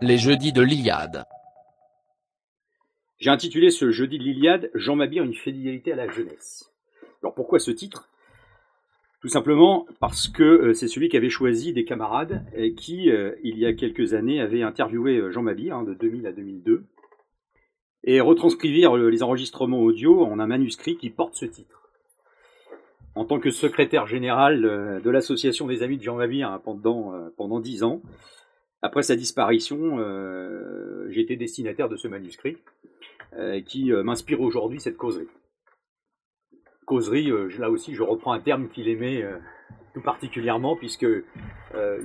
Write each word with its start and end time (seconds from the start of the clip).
Les 0.00 0.18
jeudis 0.18 0.52
de 0.52 0.60
l'Iliade. 0.60 1.24
J'ai 3.18 3.30
intitulé 3.30 3.70
ce 3.70 3.90
jeudi 3.90 4.18
de 4.18 4.22
l'Iliade 4.22 4.70
Jean 4.74 4.96
Mabire, 4.96 5.24
une 5.24 5.34
fidélité 5.34 5.92
à 5.92 5.96
la 5.96 6.08
jeunesse. 6.10 6.70
Alors 7.22 7.34
pourquoi 7.34 7.58
ce 7.58 7.70
titre? 7.70 8.10
Tout 9.22 9.28
simplement 9.28 9.86
parce 10.00 10.28
que 10.28 10.42
euh, 10.42 10.74
c'est 10.74 10.88
celui 10.88 11.08
qu'avait 11.08 11.30
choisi 11.30 11.72
des 11.72 11.86
camarades 11.86 12.44
et 12.54 12.74
qui, 12.74 13.10
euh, 13.10 13.34
il 13.42 13.56
y 13.58 13.64
a 13.64 13.72
quelques 13.72 14.12
années, 14.12 14.42
avait 14.42 14.62
interviewé 14.62 15.16
euh, 15.16 15.30
Jean 15.30 15.40
Mabire, 15.40 15.76
hein, 15.76 15.84
de 15.84 15.94
2000 15.94 16.26
à 16.26 16.32
2002, 16.32 16.84
et 18.04 18.20
retranscrivirent 18.20 18.96
les 18.96 19.22
enregistrements 19.22 19.80
audio 19.80 20.24
en 20.24 20.38
un 20.38 20.46
manuscrit 20.46 20.96
qui 20.96 21.10
porte 21.10 21.34
ce 21.34 21.46
titre. 21.46 21.90
En 23.14 23.24
tant 23.24 23.38
que 23.38 23.50
secrétaire 23.50 24.06
général 24.06 24.62
de 25.02 25.10
l'association 25.10 25.66
des 25.66 25.82
amis 25.82 25.98
de 25.98 26.02
Jean 26.02 26.16
Mabire 26.16 26.50
hein, 26.50 26.60
pendant 26.62 27.14
pendant 27.36 27.60
dix 27.60 27.84
ans, 27.84 28.02
après 28.82 29.02
sa 29.02 29.14
disparition, 29.14 29.98
j'ai 31.08 31.20
été 31.20 31.36
destinataire 31.36 31.88
de 31.88 31.96
ce 31.96 32.08
manuscrit 32.08 32.56
qui 33.66 33.92
m'inspire 33.92 34.40
aujourd'hui 34.40 34.80
cette 34.80 34.96
causerie 34.96 35.28
causerie, 36.84 37.30
euh, 37.30 37.48
là 37.58 37.70
aussi, 37.70 37.94
je 37.94 38.02
reprends 38.02 38.32
un 38.32 38.40
terme 38.40 38.68
qu'il 38.68 38.88
aimait 38.88 39.22
euh, 39.22 39.36
tout 39.94 40.00
particulièrement, 40.00 40.76
puisque 40.76 41.04
euh, 41.04 41.24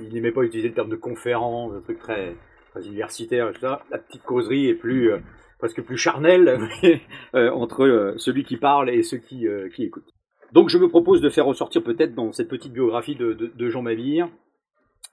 il 0.00 0.12
n'aimait 0.12 0.32
pas 0.32 0.42
utiliser 0.42 0.68
le 0.68 0.74
terme 0.74 0.90
de 0.90 0.96
conférence, 0.96 1.72
un 1.74 1.80
truc 1.80 1.98
très, 1.98 2.34
très 2.70 2.86
universitaire, 2.86 3.52
ça. 3.60 3.84
La 3.90 3.98
petite 3.98 4.22
causerie 4.22 4.68
est 4.68 4.74
plus, 4.74 5.12
presque 5.60 5.82
plus 5.82 5.96
charnelle 5.96 6.58
entre 7.34 8.14
celui 8.16 8.44
qui 8.44 8.56
parle 8.56 8.90
et 8.90 9.02
ceux 9.02 9.18
qui, 9.18 9.46
qui 9.74 9.84
écoutent. 9.84 10.12
Donc 10.52 10.68
je 10.68 10.78
me 10.78 10.88
propose 10.88 11.20
de 11.20 11.28
faire 11.28 11.46
ressortir 11.46 11.82
peut-être 11.82 12.14
dans 12.14 12.32
cette 12.32 12.48
petite 12.48 12.72
biographie 12.72 13.14
de, 13.14 13.32
de, 13.32 13.68
Jean 13.68 13.82
Mabir 13.82 14.28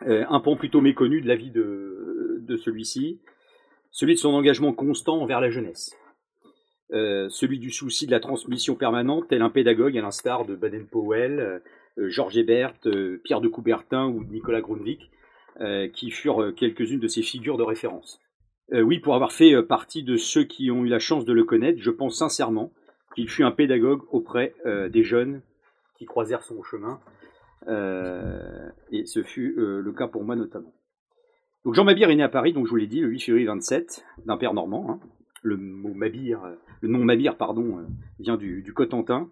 un 0.01 0.39
pan 0.39 0.55
plutôt 0.55 0.81
méconnu 0.81 1.21
de 1.21 1.27
la 1.27 1.35
vie 1.35 1.51
de, 1.51 2.39
de 2.47 2.57
celui-ci, 2.57 3.19
celui 3.91 4.15
de 4.15 4.19
son 4.19 4.33
engagement 4.33 4.73
constant 4.73 5.21
envers 5.21 5.41
la 5.41 5.49
jeunesse. 5.49 5.95
Euh, 6.93 7.27
celui 7.29 7.59
du 7.59 7.69
souci 7.69 8.05
de 8.05 8.11
la 8.11 8.19
transmission 8.19 8.75
permanente, 8.75 9.27
tel 9.27 9.41
un 9.41 9.49
pédagogue 9.49 9.97
à 9.97 10.01
l'instar 10.01 10.45
de 10.45 10.55
Baden-Powell, 10.55 11.39
euh, 11.97 12.09
Georges 12.09 12.37
Hébert, 12.37 12.73
euh, 12.85 13.19
Pierre 13.23 13.41
de 13.41 13.49
Coubertin 13.49 14.05
ou 14.05 14.23
Nicolas 14.23 14.61
Grundvik, 14.61 15.11
qui 15.93 16.11
furent 16.11 16.53
quelques-unes 16.55 16.99
de 16.99 17.07
ses 17.07 17.23
figures 17.23 17.57
de 17.57 17.63
référence. 17.63 18.21
Oui, 18.71 18.99
pour 18.99 19.15
avoir 19.15 19.31
fait 19.31 19.61
partie 19.63 20.03
de 20.03 20.17
ceux 20.17 20.43
qui 20.43 20.71
ont 20.71 20.83
eu 20.85 20.89
la 20.89 20.99
chance 20.99 21.25
de 21.25 21.33
le 21.33 21.43
connaître, 21.43 21.79
je 21.81 21.91
pense 21.91 22.17
sincèrement 22.17 22.71
qu'il 23.15 23.29
fut 23.29 23.43
un 23.43 23.51
pédagogue 23.51 24.01
auprès 24.11 24.53
des 24.65 25.03
jeunes 25.03 25.41
qui 25.97 26.05
croisèrent 26.05 26.43
son 26.43 26.61
chemin, 26.63 26.99
et 28.91 29.05
ce 29.05 29.23
fut 29.23 29.55
le 29.57 29.91
cas 29.93 30.07
pour 30.07 30.23
moi 30.23 30.35
notamment. 30.35 30.73
Donc 31.67 31.75
Jean 31.75 31.83
Mabir 31.83 32.09
est 32.09 32.15
né 32.15 32.23
à 32.23 32.29
Paris, 32.29 32.53
donc 32.53 32.65
je 32.65 32.69
vous 32.69 32.77
l'ai 32.77 32.87
dit, 32.87 33.01
le 33.01 33.09
8 33.09 33.19
février 33.19 33.45
27, 33.45 34.05
d'un 34.25 34.37
père 34.37 34.53
normand, 34.53 34.89
hein, 34.89 34.99
le 35.41 35.57
mot 35.57 35.93
Mabir, 35.93 36.41
le 36.81 36.87
nom 36.87 37.03
Mabir, 37.03 37.35
pardon, 37.35 37.79
euh, 37.79 37.81
vient 38.19 38.37
du, 38.37 38.71
Cotentin, 38.73 39.29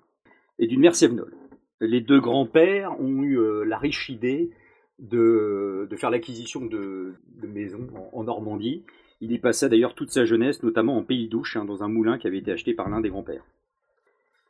et 0.59 0.67
d'une 0.67 0.81
mère 0.81 0.95
sévenole. 0.95 1.33
Les 1.81 2.01
deux 2.01 2.19
grands-pères 2.19 2.99
ont 2.99 3.23
eu 3.23 3.37
euh, 3.37 3.63
la 3.63 3.77
riche 3.77 4.09
idée 4.09 4.51
de, 4.99 5.87
faire 5.97 6.09
l'acquisition 6.09 6.65
de, 6.65 7.15
maisons 7.43 7.87
en, 8.13 8.23
Normandie. 8.23 8.83
Il 9.21 9.31
y 9.31 9.39
passa 9.39 9.69
d'ailleurs 9.69 9.95
toute 9.95 10.11
sa 10.11 10.25
jeunesse, 10.25 10.61
notamment 10.63 10.97
en 10.97 11.03
Pays 11.03 11.27
d'Ouche, 11.27 11.57
hein, 11.57 11.65
dans 11.65 11.83
un 11.83 11.87
moulin 11.87 12.17
qui 12.17 12.27
avait 12.27 12.39
été 12.39 12.51
acheté 12.51 12.73
par 12.73 12.89
l'un 12.89 13.01
des 13.01 13.09
grands-pères. 13.09 13.45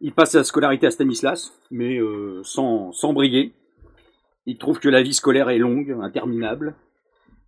Il 0.01 0.11
passe 0.11 0.31
sa 0.31 0.43
scolarité 0.43 0.87
à 0.87 0.91
Stanislas, 0.91 1.53
mais 1.71 1.99
euh, 1.99 2.41
sans, 2.43 2.91
sans 2.91 3.13
briller. 3.13 3.53
Il 4.45 4.57
trouve 4.57 4.79
que 4.79 4.89
la 4.89 5.01
vie 5.01 5.13
scolaire 5.13 5.49
est 5.49 5.57
longue, 5.57 5.95
interminable. 6.01 6.75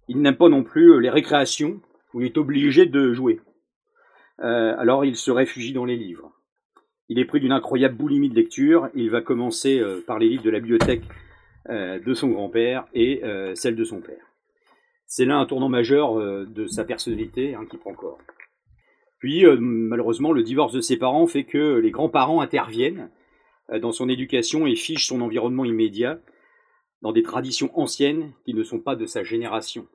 Il 0.07 0.21
n'aime 0.21 0.37
pas 0.37 0.49
non 0.49 0.63
plus 0.63 1.01
les 1.01 1.09
récréations, 1.09 1.81
où 2.13 2.21
il 2.21 2.27
est 2.27 2.37
obligé 2.37 2.85
de 2.85 3.13
jouer. 3.13 3.39
Euh, 4.41 4.75
alors 4.77 5.05
il 5.05 5.15
se 5.15 5.31
réfugie 5.31 5.73
dans 5.73 5.85
les 5.85 5.95
livres. 5.95 6.31
Il 7.09 7.19
est 7.19 7.25
pris 7.25 7.39
d'une 7.39 7.51
incroyable 7.51 7.95
boulimie 7.95 8.29
de 8.29 8.35
lecture. 8.35 8.89
Il 8.93 9.09
va 9.09 9.21
commencer 9.21 9.79
euh, 9.79 10.03
par 10.05 10.19
les 10.19 10.29
livres 10.29 10.43
de 10.43 10.49
la 10.49 10.59
bibliothèque 10.59 11.03
euh, 11.69 11.99
de 11.99 12.13
son 12.13 12.29
grand-père 12.29 12.85
et 12.93 13.21
celle 13.55 13.75
de 13.75 13.83
son 13.83 13.99
père. 14.01 14.23
C'est 15.07 15.25
là 15.25 15.37
un 15.37 15.45
tournant 15.45 15.69
majeur 15.69 16.15
de 16.15 16.67
sa 16.67 16.83
personnalité 16.83 17.55
hein, 17.55 17.65
qui 17.69 17.77
prend 17.77 17.93
corps. 17.93 18.19
Puis, 19.19 19.45
malheureusement, 19.59 20.31
le 20.31 20.43
divorce 20.43 20.73
de 20.73 20.81
ses 20.81 20.97
parents 20.97 21.25
fait 21.27 21.45
que 21.45 21.77
les 21.79 21.91
grands-parents 21.91 22.41
interviennent 22.41 23.09
dans 23.81 23.91
son 23.91 24.09
éducation 24.09 24.67
et 24.67 24.75
fichent 24.75 25.07
son 25.07 25.21
environnement 25.21 25.65
immédiat 25.65 26.19
dans 27.01 27.13
des 27.13 27.23
traditions 27.23 27.71
anciennes 27.79 28.31
qui 28.45 28.53
ne 28.53 28.63
sont 28.63 28.79
pas 28.79 28.95
de 28.95 29.05
sa 29.05 29.23
génération. 29.23 29.87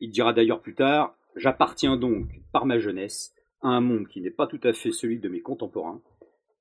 Il 0.00 0.10
dira 0.10 0.32
d'ailleurs 0.32 0.60
plus 0.60 0.74
tard 0.74 1.14
J'appartiens 1.36 1.96
donc, 1.96 2.26
par 2.52 2.66
ma 2.66 2.80
jeunesse, 2.80 3.32
à 3.62 3.68
un 3.68 3.80
monde 3.80 4.08
qui 4.08 4.20
n'est 4.20 4.30
pas 4.30 4.48
tout 4.48 4.60
à 4.64 4.72
fait 4.72 4.90
celui 4.90 5.20
de 5.20 5.28
mes 5.28 5.40
contemporains. 5.40 6.02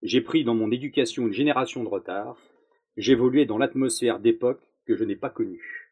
J'ai 0.04 0.22
pris 0.22 0.44
dans 0.44 0.54
mon 0.54 0.72
éducation 0.72 1.26
une 1.26 1.34
génération 1.34 1.84
de 1.84 1.90
retard. 1.90 2.38
J'évoluais 2.96 3.46
dans 3.46 3.58
l'atmosphère 3.58 4.20
d'époque 4.20 4.62
que 4.86 4.96
je 4.96 5.04
n'ai 5.04 5.16
pas 5.16 5.32
connue. 5.32 5.87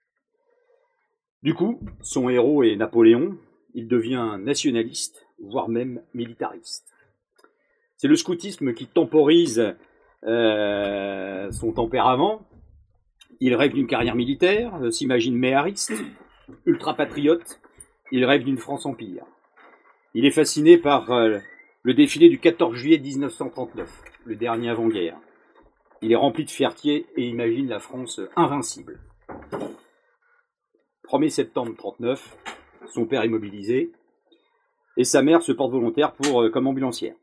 Du 1.43 1.53
coup, 1.53 1.79
son 2.01 2.29
héros 2.29 2.63
est 2.63 2.75
Napoléon. 2.75 3.37
Il 3.73 3.87
devient 3.87 4.37
nationaliste, 4.39 5.27
voire 5.39 5.69
même 5.69 6.01
militariste. 6.13 6.87
C'est 7.97 8.07
le 8.07 8.15
scoutisme 8.15 8.73
qui 8.73 8.87
temporise 8.87 9.75
euh, 10.25 11.51
son 11.51 11.71
tempérament. 11.71 12.41
Il 13.39 13.53
rêve 13.55 13.73
d'une 13.73 13.87
carrière 13.87 14.15
militaire, 14.15 14.75
euh, 14.81 14.91
s'imagine 14.91 15.35
méhariste, 15.35 15.93
ultra-patriote. 16.65 17.59
Il 18.11 18.25
rêve 18.25 18.43
d'une 18.43 18.57
France 18.57 18.85
empire. 18.85 19.25
Il 20.13 20.25
est 20.25 20.31
fasciné 20.31 20.77
par 20.77 21.11
euh, 21.11 21.37
le 21.83 21.93
défilé 21.93 22.29
du 22.29 22.39
14 22.39 22.75
juillet 22.75 22.97
1939, 22.97 23.89
le 24.25 24.35
dernier 24.35 24.69
avant-guerre. 24.69 25.17
Il 26.01 26.11
est 26.11 26.15
rempli 26.15 26.45
de 26.45 26.49
fierté 26.49 27.05
et 27.15 27.27
imagine 27.27 27.67
la 27.67 27.79
France 27.79 28.19
invincible. 28.35 28.99
1er 31.05 31.29
septembre 31.29 31.71
1939, 31.71 32.37
son 32.87 33.05
père 33.05 33.23
est 33.23 33.29
mobilisé 33.29 33.91
et 34.97 35.03
sa 35.03 35.21
mère 35.21 35.41
se 35.41 35.51
porte 35.51 35.71
volontaire 35.71 36.13
pour, 36.13 36.41
euh, 36.41 36.49
comme 36.49 36.67
ambulancière. 36.67 37.15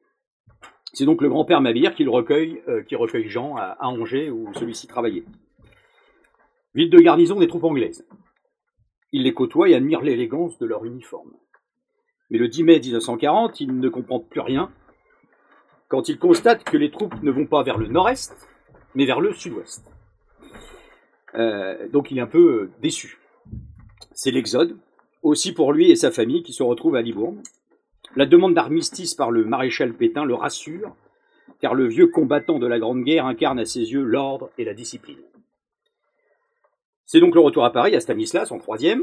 C'est 0.92 1.06
donc 1.06 1.22
le 1.22 1.28
grand-père 1.28 1.60
Mabir 1.60 1.94
qui, 1.94 2.04
euh, 2.04 2.08
recueille 2.92 3.28
Jean 3.28 3.56
à, 3.56 3.76
Angers 3.80 4.30
où 4.30 4.52
celui-ci 4.54 4.86
travaillait. 4.86 5.24
Ville 6.74 6.90
de 6.90 6.98
garnison 6.98 7.38
des 7.38 7.48
troupes 7.48 7.64
anglaises. 7.64 8.06
Il 9.12 9.24
les 9.24 9.34
côtoie 9.34 9.68
et 9.68 9.74
admire 9.74 10.02
l'élégance 10.02 10.58
de 10.58 10.66
leur 10.66 10.84
uniforme. 10.84 11.32
Mais 12.30 12.38
le 12.38 12.48
10 12.48 12.64
mai 12.64 12.80
1940, 12.80 13.60
il 13.60 13.78
ne 13.78 13.88
comprend 13.88 14.20
plus 14.20 14.40
rien 14.40 14.70
quand 15.88 16.08
il 16.08 16.18
constate 16.18 16.64
que 16.64 16.78
les 16.78 16.90
troupes 16.90 17.22
ne 17.22 17.30
vont 17.30 17.46
pas 17.46 17.62
vers 17.62 17.76
le 17.76 17.86
nord-est, 17.86 18.48
mais 18.94 19.04
vers 19.04 19.20
le 19.20 19.34
sud-ouest. 19.34 19.84
Euh, 21.34 21.88
donc 21.88 22.10
il 22.10 22.18
est 22.18 22.22
un 22.22 22.26
peu 22.26 22.70
déçu. 22.80 23.21
C'est 24.14 24.30
l'exode, 24.30 24.76
aussi 25.22 25.52
pour 25.52 25.72
lui 25.72 25.90
et 25.90 25.96
sa 25.96 26.10
famille 26.10 26.42
qui 26.42 26.52
se 26.52 26.62
retrouvent 26.62 26.96
à 26.96 27.02
Libourne. 27.02 27.42
La 28.16 28.26
demande 28.26 28.54
d'armistice 28.54 29.14
par 29.14 29.30
le 29.30 29.44
maréchal 29.44 29.94
Pétain 29.94 30.24
le 30.24 30.34
rassure, 30.34 30.94
car 31.60 31.74
le 31.74 31.86
vieux 31.86 32.08
combattant 32.08 32.58
de 32.58 32.66
la 32.66 32.78
Grande 32.78 33.04
Guerre 33.04 33.26
incarne 33.26 33.58
à 33.58 33.64
ses 33.64 33.92
yeux 33.92 34.02
l'ordre 34.02 34.50
et 34.58 34.64
la 34.64 34.74
discipline. 34.74 35.22
C'est 37.06 37.20
donc 37.20 37.34
le 37.34 37.40
retour 37.40 37.64
à 37.64 37.72
Paris, 37.72 37.94
à 37.94 38.00
Stanislas, 38.00 38.52
en 38.52 38.58
troisième. 38.58 39.02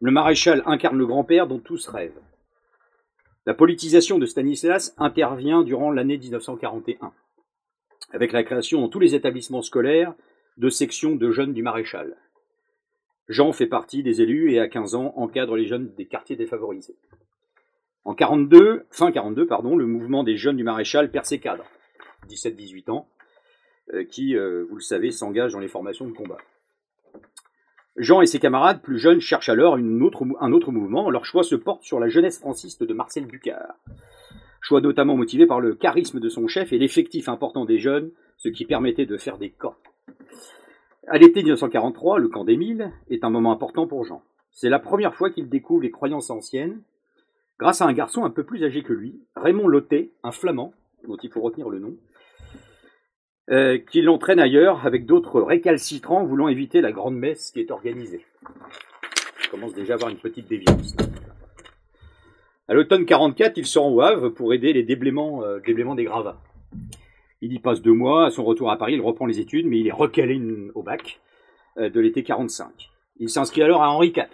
Le 0.00 0.10
maréchal 0.10 0.62
incarne 0.66 0.98
le 0.98 1.06
grand-père 1.06 1.46
dont 1.46 1.58
tous 1.58 1.86
rêvent. 1.88 2.20
La 3.44 3.54
politisation 3.54 4.18
de 4.18 4.26
Stanislas 4.26 4.94
intervient 4.98 5.62
durant 5.62 5.90
l'année 5.90 6.16
1941, 6.16 7.12
avec 8.12 8.32
la 8.32 8.44
création 8.44 8.80
dans 8.80 8.88
tous 8.88 9.00
les 9.00 9.14
établissements 9.14 9.62
scolaires 9.62 10.14
de 10.58 10.68
sections 10.68 11.16
de 11.16 11.30
jeunes 11.30 11.52
du 11.52 11.62
maréchal. 11.62 12.16
Jean 13.28 13.52
fait 13.52 13.66
partie 13.66 14.02
des 14.02 14.20
élus 14.20 14.52
et 14.52 14.58
à 14.58 14.68
15 14.68 14.94
ans 14.94 15.12
encadre 15.16 15.56
les 15.56 15.66
jeunes 15.66 15.92
des 15.94 16.06
quartiers 16.06 16.36
défavorisés. 16.36 16.96
En 18.04 18.14
42, 18.14 18.86
fin 18.90 19.12
42, 19.12 19.46
pardon, 19.46 19.76
le 19.76 19.86
mouvement 19.86 20.24
des 20.24 20.36
jeunes 20.36 20.56
du 20.56 20.64
maréchal 20.64 21.10
perd 21.10 21.24
ses 21.24 21.38
cadres, 21.38 21.66
17-18 22.28 22.90
ans, 22.90 23.08
euh, 23.94 24.04
qui, 24.04 24.36
euh, 24.36 24.66
vous 24.68 24.76
le 24.76 24.80
savez, 24.82 25.12
s'engagent 25.12 25.52
dans 25.52 25.60
les 25.60 25.68
formations 25.68 26.06
de 26.06 26.12
combat. 26.12 26.38
Jean 27.96 28.22
et 28.22 28.26
ses 28.26 28.38
camarades 28.38 28.82
plus 28.82 28.98
jeunes 28.98 29.20
cherchent 29.20 29.50
alors 29.50 29.76
un 29.76 30.00
autre 30.52 30.72
mouvement. 30.72 31.10
Leur 31.10 31.26
choix 31.26 31.44
se 31.44 31.54
porte 31.54 31.84
sur 31.84 32.00
la 32.00 32.08
jeunesse 32.08 32.40
franciste 32.40 32.82
de 32.82 32.94
Marcel 32.94 33.26
Bucard. 33.26 33.74
Choix 34.62 34.80
notamment 34.80 35.16
motivé 35.16 35.46
par 35.46 35.60
le 35.60 35.74
charisme 35.74 36.18
de 36.18 36.28
son 36.28 36.46
chef 36.46 36.72
et 36.72 36.78
l'effectif 36.78 37.28
important 37.28 37.64
des 37.64 37.78
jeunes, 37.78 38.10
ce 38.38 38.48
qui 38.48 38.64
permettait 38.64 39.06
de 39.06 39.18
faire 39.18 39.36
des 39.36 39.50
camps. 39.50 39.76
À 41.08 41.18
l'été 41.18 41.42
1943, 41.42 42.20
le 42.20 42.28
camp 42.28 42.44
d'Émile 42.44 42.92
est 43.10 43.24
un 43.24 43.30
moment 43.30 43.50
important 43.50 43.88
pour 43.88 44.04
Jean. 44.04 44.22
C'est 44.52 44.68
la 44.68 44.78
première 44.78 45.14
fois 45.14 45.30
qu'il 45.30 45.48
découvre 45.48 45.82
les 45.82 45.90
croyances 45.90 46.30
anciennes 46.30 46.80
grâce 47.58 47.80
à 47.80 47.86
un 47.86 47.92
garçon 47.92 48.24
un 48.24 48.30
peu 48.30 48.44
plus 48.44 48.62
âgé 48.64 48.82
que 48.82 48.92
lui, 48.92 49.20
Raymond 49.34 49.66
Lotet, 49.66 50.10
un 50.22 50.30
flamand, 50.30 50.72
dont 51.06 51.16
il 51.16 51.30
faut 51.30 51.40
retenir 51.40 51.68
le 51.68 51.80
nom, 51.80 51.96
euh, 53.50 53.78
qui 53.78 54.00
l'entraîne 54.00 54.38
ailleurs 54.38 54.86
avec 54.86 55.04
d'autres 55.04 55.40
récalcitrants 55.40 56.24
voulant 56.24 56.46
éviter 56.46 56.80
la 56.80 56.92
grande 56.92 57.16
messe 57.16 57.50
qui 57.50 57.58
est 57.58 57.72
organisée. 57.72 58.24
Il 59.44 59.50
commence 59.50 59.74
déjà 59.74 59.94
à 59.94 59.96
avoir 59.96 60.10
une 60.10 60.18
petite 60.18 60.48
déviance. 60.48 60.94
À 62.68 62.74
l'automne 62.74 63.04
44, 63.04 63.58
il 63.58 63.66
se 63.66 63.78
rend 63.80 63.90
au 63.90 64.00
Havre 64.00 64.28
pour 64.28 64.54
aider 64.54 64.72
les 64.72 64.84
déblaiements, 64.84 65.42
euh, 65.42 65.58
déblaiements 65.58 65.96
des 65.96 66.04
gravats. 66.04 66.40
Il 67.42 67.52
y 67.52 67.58
passe 67.58 67.82
deux 67.82 67.92
mois. 67.92 68.26
À 68.26 68.30
son 68.30 68.44
retour 68.44 68.70
à 68.70 68.78
Paris, 68.78 68.94
il 68.94 69.00
reprend 69.00 69.26
les 69.26 69.40
études, 69.40 69.66
mais 69.66 69.80
il 69.80 69.88
est 69.88 69.92
recalé 69.92 70.40
au 70.74 70.82
bac 70.82 71.20
euh, 71.76 71.90
de 71.90 72.00
l'été 72.00 72.22
45. 72.22 72.88
Il 73.16 73.28
s'inscrit 73.28 73.62
alors 73.62 73.82
à 73.82 73.90
Henri 73.90 74.12
IV. 74.16 74.28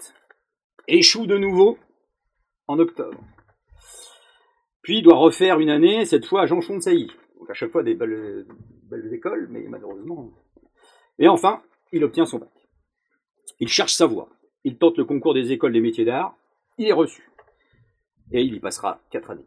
Échoue 0.87 1.27
de 1.27 1.39
nouveau 1.39 1.79
en 2.69 2.79
octobre. 2.79 3.19
Puis 4.83 5.03
doit 5.03 5.17
refaire 5.17 5.59
une 5.59 5.71
année, 5.71 6.05
cette 6.05 6.27
fois 6.27 6.43
à 6.43 6.47
Jean 6.47 6.61
de. 6.61 7.09
Donc 7.39 7.51
à 7.51 7.55
chaque 7.55 7.73
fois 7.73 7.83
des 7.83 7.95
belles, 7.95 8.47
belles 8.91 9.13
écoles, 9.13 9.49
mais 9.51 9.65
malheureusement. 9.69 10.31
Et 11.19 11.29
enfin, 11.29 11.63
il 11.93 12.05
obtient 12.05 12.27
son 12.27 12.39
bac. 12.39 12.51
Il 13.59 13.69
cherche 13.69 13.95
sa 13.95 14.07
voie. 14.07 14.29
Il 14.65 14.77
tente 14.77 14.99
le 14.99 15.07
concours 15.07 15.33
des 15.33 15.51
écoles 15.51 15.73
des 15.73 15.81
métiers 15.81 16.05
d'art. 16.05 16.37
Il 16.77 16.87
est 16.87 16.93
reçu. 16.93 17.31
Et 18.33 18.43
il 18.43 18.55
y 18.55 18.61
passera 18.61 19.01
quatre 19.11 19.31
années. 19.31 19.47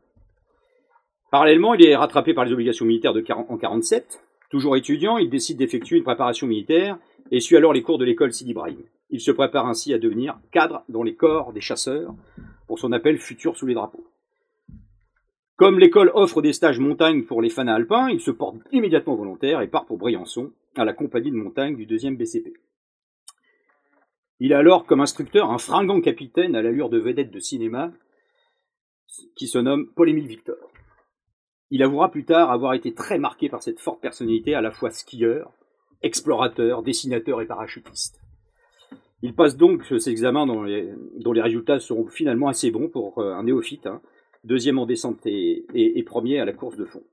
Parallèlement, 1.32 1.74
il 1.74 1.86
est 1.86 1.96
rattrapé 1.96 2.34
par 2.34 2.44
les 2.44 2.52
obligations 2.52 2.86
militaires 2.86 3.14
de 3.14 3.22
40, 3.22 3.50
en 3.50 3.58
47. 3.58 4.22
Toujours 4.50 4.76
étudiant, 4.76 5.18
il 5.18 5.30
décide 5.30 5.58
d'effectuer 5.58 5.96
une 5.96 6.04
préparation 6.04 6.46
militaire 6.46 6.98
et 7.32 7.40
suit 7.40 7.56
alors 7.56 7.72
les 7.72 7.82
cours 7.82 7.98
de 7.98 8.04
l'école 8.04 8.34
Sidi 8.34 8.52
Ibrahim. 8.52 8.84
Il 9.10 9.22
se 9.22 9.32
prépare 9.32 9.66
ainsi 9.66 9.94
à 9.94 9.98
devenir 9.98 10.38
cadre 10.52 10.84
dans 10.90 11.04
les 11.04 11.16
corps 11.16 11.54
des 11.54 11.62
chasseurs 11.62 12.14
pour 12.68 12.80
son 12.80 12.92
appel 12.92 13.18
futur 13.18 13.58
sous 13.58 13.66
les 13.66 13.74
drapeaux. 13.74 14.06
Comme 15.56 15.80
l'école 15.80 16.12
offre 16.16 16.42
des 16.42 16.52
stages 16.52 16.80
montagne 16.80 17.24
pour 17.24 17.42
les 17.42 17.50
fans 17.50 17.68
alpins, 17.68 18.10
il 18.10 18.20
se 18.20 18.32
porte 18.32 18.58
immédiatement 18.74 19.16
volontaire 19.16 19.62
et 19.62 19.68
part 19.68 19.86
pour 19.86 19.98
Briançon, 19.98 20.52
à 20.76 20.84
la 20.84 20.92
compagnie 20.92 21.32
de 21.32 21.36
montagne 21.38 21.78
du 21.78 21.86
deuxième 21.86 22.18
BCP. 22.18 22.54
Il 24.42 24.54
a 24.54 24.58
alors 24.58 24.86
comme 24.86 25.02
instructeur 25.02 25.50
un 25.50 25.60
fringant 25.60 26.02
capitaine 26.02 26.58
à 26.58 26.62
l'allure 26.62 26.90
de 26.90 26.98
vedette 26.98 27.32
de 27.32 27.40
cinéma 27.40 27.94
qui 29.36 29.48
se 29.48 29.60
nomme 29.60 29.88
Paul-Émile 29.96 30.28
Victor. 30.28 30.71
Il 31.74 31.84
avouera 31.84 32.12
plus 32.12 32.26
tard 32.26 32.52
avoir 32.52 32.74
été 32.74 32.94
très 32.94 33.18
marqué 33.18 33.48
par 33.48 33.64
cette 33.64 33.80
forte 33.80 34.02
personnalité, 34.02 34.54
à 34.56 34.62
la 34.62 34.72
fois 34.72 34.92
skieur, 34.92 35.54
explorateur, 36.02 36.84
dessinateur 36.84 37.42
et 37.42 37.46
parachutiste. 37.46 38.20
Il 39.22 39.34
passe 39.34 39.56
donc 39.56 39.86
ces 39.86 40.10
examens 40.10 40.46
dont 40.46 40.64
les, 40.64 41.42
résultats 41.42 41.80
seront 41.80 42.08
finalement 42.08 42.50
assez 42.50 42.72
bons 42.72 42.90
pour 42.90 43.20
euh, 43.20 43.34
un 43.34 43.44
néophyte, 43.44 43.88
hein, 43.88 44.02
deuxième 44.44 44.80
en 44.80 44.86
descente 44.86 45.26
et, 45.26 46.04
premier 46.06 46.40
à 46.40 46.46
la 46.46 46.52
course 46.52 46.76
de 46.76 46.86
fond. 46.86 47.04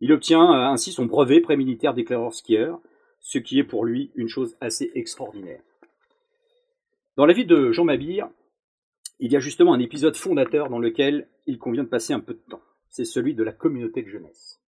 Il 0.00 0.12
obtient 0.12 0.52
euh, 0.52 0.66
ainsi 0.66 0.92
son 0.92 1.06
brevet 1.06 1.40
prémilitaire 1.40 1.94
d'éclaireur 1.94 2.34
skieur, 2.34 2.80
ce 3.20 3.38
qui 3.38 3.58
est 3.58 3.64
pour 3.64 3.86
lui 3.86 4.10
une 4.16 4.28
chose 4.28 4.54
assez 4.60 4.90
extraordinaire. 4.94 5.62
Dans 7.16 7.24
la 7.24 7.32
vie 7.32 7.46
de 7.46 7.72
Jean 7.72 7.84
Mabire, 7.84 8.28
il 9.18 9.32
y 9.32 9.36
a 9.36 9.40
justement 9.40 9.72
un 9.72 9.80
épisode 9.80 10.16
fondateur 10.16 10.68
dans 10.68 10.80
lequel 10.80 11.28
il 11.46 11.58
convient 11.58 11.84
de 11.84 11.88
passer 11.88 12.12
un 12.12 12.20
peu 12.20 12.34
de 12.34 12.42
temps 12.50 12.60
c'est 12.94 13.04
celui 13.04 13.34
de 13.34 13.42
la 13.42 13.50
communauté 13.50 14.02
de 14.02 14.08
jeunesse. 14.08 14.60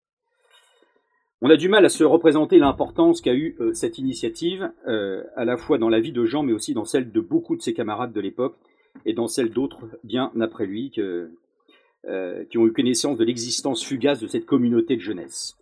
On 1.41 1.49
a 1.51 1.57
du 1.57 1.69
mal 1.69 1.85
à 1.85 1.89
se 1.89 2.03
représenter 2.03 2.57
l'importance 2.57 3.21
qu'a 3.21 3.35
eue 3.35 3.55
euh, 3.59 3.71
cette 3.75 3.99
initiative, 3.99 4.71
euh, 4.87 5.23
à 5.35 5.45
la 5.45 5.57
fois 5.57 5.77
dans 5.77 5.89
la 5.89 5.99
vie 5.99 6.11
de 6.11 6.25
Jean, 6.25 6.41
mais 6.41 6.51
aussi 6.51 6.73
dans 6.73 6.85
celle 6.85 7.11
de 7.11 7.21
beaucoup 7.21 7.55
de 7.55 7.61
ses 7.61 7.75
camarades 7.75 8.13
de 8.13 8.19
l'époque, 8.19 8.57
et 9.05 9.13
dans 9.13 9.27
celle 9.27 9.51
d'autres 9.51 9.87
bien 10.03 10.31
après 10.41 10.65
lui, 10.65 10.91
euh, 10.97 12.45
qui 12.49 12.57
ont 12.57 12.65
eu 12.65 12.73
connaissance 12.73 13.19
de 13.19 13.23
l'existence 13.23 13.85
fugace 13.85 14.21
de 14.21 14.27
cette 14.27 14.47
communauté 14.47 14.95
de 14.95 15.01
jeunesse. 15.01 15.55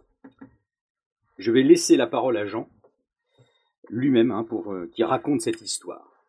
Je 1.38 1.52
vais 1.52 1.64
laisser 1.64 1.98
la 1.98 2.08
parole 2.08 2.38
à 2.38 2.46
Jean, 2.46 2.70
lui-même, 3.90 4.32
hein, 4.32 4.46
pour 4.46 4.74
qui 4.94 5.04
raconte 5.04 5.42
cette 5.42 5.62
histoire. 5.62 6.26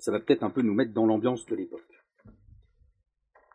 Ça 0.00 0.10
va 0.10 0.18
peut-être 0.18 0.42
un 0.42 0.50
peu 0.50 0.62
nous 0.62 0.74
mettre 0.74 0.92
dans 0.92 1.06
l'ambiance 1.06 1.46
de 1.46 1.54
l'époque. 1.54 1.87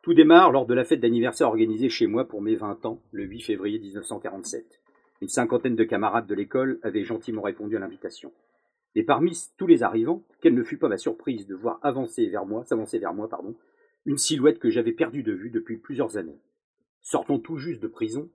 Tout 0.04 0.14
démarre 0.14 0.52
lors 0.52 0.66
de 0.66 0.74
la 0.74 0.84
fête 0.84 1.00
d'anniversaire 1.00 1.48
organisée 1.48 1.88
chez 1.88 2.08
moi 2.08 2.28
pour 2.28 2.42
mes 2.42 2.56
20 2.56 2.86
ans, 2.86 3.02
le 3.14 3.24
8 3.24 3.40
février 3.40 3.80
1947. 3.80 4.82
Une 5.22 5.30
cinquantaine 5.30 5.78
de 5.78 5.84
camarades 5.86 6.28
de 6.28 6.36
l'école 6.36 6.78
avaient 6.84 7.06
gentiment 7.06 7.42
répondu 7.42 7.78
à 7.78 7.80
l'invitation. 7.80 8.34
Et 8.96 9.04
parmi 9.04 9.32
tous 9.56 9.66
les 9.66 9.82
arrivants, 9.82 10.22
quelle 10.42 10.56
ne 10.56 10.64
fut 10.64 10.76
pas 10.76 10.90
ma 10.90 10.98
surprise 10.98 11.48
de 11.48 11.56
voir 11.56 11.80
avancer 11.84 12.26
vers 12.28 12.46
moi, 12.46 12.66
s'avancer 12.66 13.00
vers 13.00 13.14
moi, 13.14 13.30
pardon, 13.30 13.56
une 14.06 14.18
silhouette 14.18 14.60
que 14.60 14.70
j'avais 14.70 14.92
perdue 14.92 15.24
de 15.24 15.32
vue 15.32 15.50
depuis 15.50 15.78
plusieurs 15.78 16.18
années. 16.18 16.42
Sortant 17.02 17.40
tout 17.40 17.56
juste 17.56 17.82
de 17.82 17.88
prison, 17.88 18.30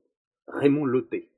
Raymond 0.46 0.86
Loté. 0.86 1.28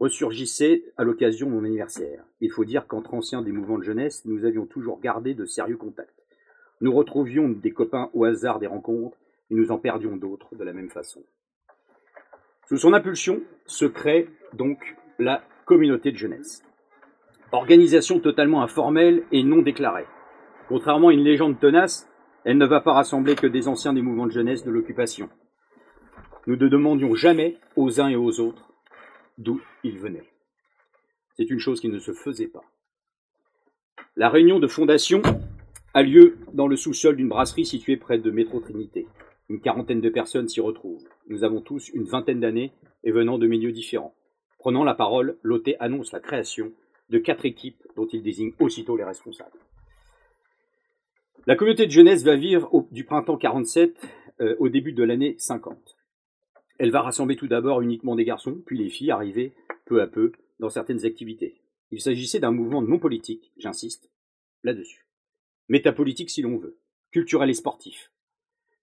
Ressurgissait 0.00 0.82
à 0.96 1.04
l'occasion 1.04 1.46
de 1.46 1.52
mon 1.52 1.62
anniversaire. 1.62 2.24
Il 2.40 2.50
faut 2.50 2.64
dire 2.64 2.88
qu'entre 2.88 3.14
anciens 3.14 3.42
des 3.42 3.52
mouvements 3.52 3.78
de 3.78 3.84
jeunesse, 3.84 4.24
nous 4.24 4.44
avions 4.44 4.66
toujours 4.66 4.98
gardé 4.98 5.34
de 5.34 5.44
sérieux 5.44 5.76
contacts. 5.76 6.17
Nous 6.80 6.92
retrouvions 6.92 7.48
des 7.48 7.72
copains 7.72 8.10
au 8.14 8.24
hasard 8.24 8.58
des 8.58 8.66
rencontres 8.66 9.16
et 9.50 9.54
nous 9.54 9.70
en 9.70 9.78
perdions 9.78 10.16
d'autres 10.16 10.54
de 10.54 10.64
la 10.64 10.72
même 10.72 10.90
façon. 10.90 11.22
Sous 12.68 12.76
son 12.76 12.92
impulsion 12.92 13.40
se 13.66 13.86
crée 13.86 14.28
donc 14.52 14.96
la 15.18 15.42
communauté 15.64 16.12
de 16.12 16.16
jeunesse. 16.16 16.62
Organisation 17.50 18.20
totalement 18.20 18.62
informelle 18.62 19.24
et 19.32 19.42
non 19.42 19.62
déclarée. 19.62 20.06
Contrairement 20.68 21.08
à 21.08 21.12
une 21.12 21.24
légende 21.24 21.58
tenace, 21.58 22.08
elle 22.44 22.58
ne 22.58 22.66
va 22.66 22.80
pas 22.80 22.92
rassembler 22.92 23.34
que 23.34 23.46
des 23.46 23.68
anciens 23.68 23.94
des 23.94 24.02
mouvements 24.02 24.26
de 24.26 24.32
jeunesse 24.32 24.64
de 24.64 24.70
l'occupation. 24.70 25.30
Nous 26.46 26.56
ne 26.56 26.68
demandions 26.68 27.14
jamais 27.14 27.58
aux 27.76 28.00
uns 28.00 28.08
et 28.08 28.16
aux 28.16 28.40
autres 28.40 28.70
d'où 29.38 29.60
ils 29.82 29.98
venaient. 29.98 30.28
C'est 31.36 31.50
une 31.50 31.58
chose 31.58 31.80
qui 31.80 31.88
ne 31.88 31.98
se 31.98 32.12
faisait 32.12 32.48
pas. 32.48 32.64
La 34.16 34.28
réunion 34.28 34.58
de 34.58 34.66
fondation 34.66 35.22
a 35.94 36.02
lieu 36.02 36.36
dans 36.52 36.66
le 36.66 36.76
sous-sol 36.76 37.16
d'une 37.16 37.28
brasserie 37.28 37.64
située 37.64 37.96
près 37.96 38.18
de 38.18 38.30
Métro 38.30 38.60
Trinité. 38.60 39.06
Une 39.48 39.60
quarantaine 39.60 40.02
de 40.02 40.10
personnes 40.10 40.48
s'y 40.48 40.60
retrouvent. 40.60 41.08
Nous 41.28 41.44
avons 41.44 41.62
tous 41.62 41.88
une 41.90 42.04
vingtaine 42.04 42.40
d'années 42.40 42.72
et 43.04 43.10
venant 43.10 43.38
de 43.38 43.46
milieux 43.46 43.72
différents. 43.72 44.14
Prenant 44.58 44.84
la 44.84 44.94
parole, 44.94 45.38
Loté 45.42 45.76
annonce 45.80 46.12
la 46.12 46.20
création 46.20 46.72
de 47.08 47.18
quatre 47.18 47.46
équipes 47.46 47.82
dont 47.96 48.06
il 48.06 48.22
désigne 48.22 48.52
aussitôt 48.58 48.96
les 48.96 49.04
responsables. 49.04 49.58
La 51.46 51.56
communauté 51.56 51.86
de 51.86 51.90
jeunesse 51.90 52.24
va 52.24 52.36
vivre 52.36 52.86
du 52.90 53.04
printemps 53.04 53.38
47 53.38 53.96
euh, 54.40 54.56
au 54.58 54.68
début 54.68 54.92
de 54.92 55.04
l'année 55.04 55.36
50. 55.38 55.96
Elle 56.78 56.90
va 56.90 57.00
rassembler 57.00 57.36
tout 57.36 57.48
d'abord 57.48 57.80
uniquement 57.80 58.14
des 58.14 58.26
garçons, 58.26 58.60
puis 58.66 58.76
les 58.76 58.90
filles 58.90 59.10
arrivées 59.10 59.54
peu 59.86 60.02
à 60.02 60.06
peu 60.06 60.32
dans 60.60 60.68
certaines 60.68 61.06
activités. 61.06 61.62
Il 61.90 62.02
s'agissait 62.02 62.40
d'un 62.40 62.50
mouvement 62.50 62.82
non 62.82 62.98
politique, 62.98 63.52
j'insiste 63.56 64.10
là-dessus 64.62 65.07
métapolitique 65.68 66.30
si 66.30 66.42
l'on 66.42 66.56
veut, 66.56 66.78
culturel 67.10 67.50
et 67.50 67.54
sportif. 67.54 68.10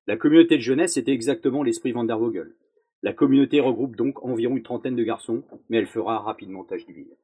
La 0.07 0.17
communauté 0.17 0.57
de 0.57 0.61
jeunesse 0.61 0.97
était 0.97 1.13
exactement 1.13 1.63
l'esprit 1.63 1.91
Van 1.91 2.03
der 2.03 2.19
Vogel. 2.19 2.53
La 3.01 3.13
communauté 3.13 3.59
regroupe 3.59 3.95
donc 3.95 4.23
environ 4.23 4.55
une 4.55 4.63
trentaine 4.63 4.95
de 4.95 5.03
garçons, 5.03 5.43
mais 5.69 5.77
elle 5.77 5.87
fera 5.87 6.19
rapidement 6.19 6.63
tâche 6.63 6.85
d'huile. 6.85 7.15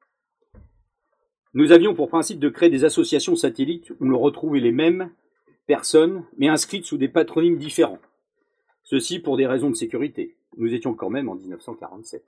Nous 1.53 1.71
avions 1.71 1.93
pour 1.93 2.09
principe 2.09 2.39
de 2.39 2.49
créer 2.49 2.69
des 2.69 2.85
associations 2.85 3.35
satellites 3.35 3.91
où 3.99 4.05
l'on 4.05 4.19
retrouvait 4.19 4.59
les 4.59 4.71
mêmes 4.71 5.11
personnes, 5.67 6.23
mais 6.37 6.47
inscrites 6.47 6.85
sous 6.85 6.97
des 6.97 7.09
patronymes 7.09 7.57
différents. 7.57 7.99
Ceci 8.83 9.19
pour 9.19 9.37
des 9.37 9.47
raisons 9.47 9.69
de 9.69 9.75
sécurité. 9.75 10.35
Nous 10.57 10.73
étions 10.73 10.93
quand 10.93 11.09
même 11.09 11.29
en 11.29 11.35
1947. 11.35 12.23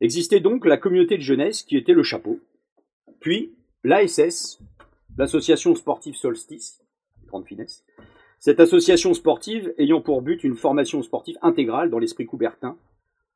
Existait 0.00 0.40
donc 0.40 0.66
la 0.66 0.76
communauté 0.76 1.16
de 1.16 1.22
jeunesse 1.22 1.62
qui 1.62 1.76
était 1.76 1.92
le 1.92 2.02
chapeau, 2.02 2.40
puis 3.20 3.54
l'ASS, 3.84 4.58
l'association 5.18 5.74
sportive 5.74 6.14
Solstice, 6.14 6.82
grande 7.26 7.46
finesse. 7.46 7.84
Cette 8.38 8.60
association 8.60 9.14
sportive 9.14 9.72
ayant 9.78 10.00
pour 10.00 10.22
but 10.22 10.42
une 10.42 10.56
formation 10.56 11.02
sportive 11.02 11.38
intégrale 11.42 11.90
dans 11.90 11.98
l'esprit 11.98 12.26
coubertin, 12.26 12.76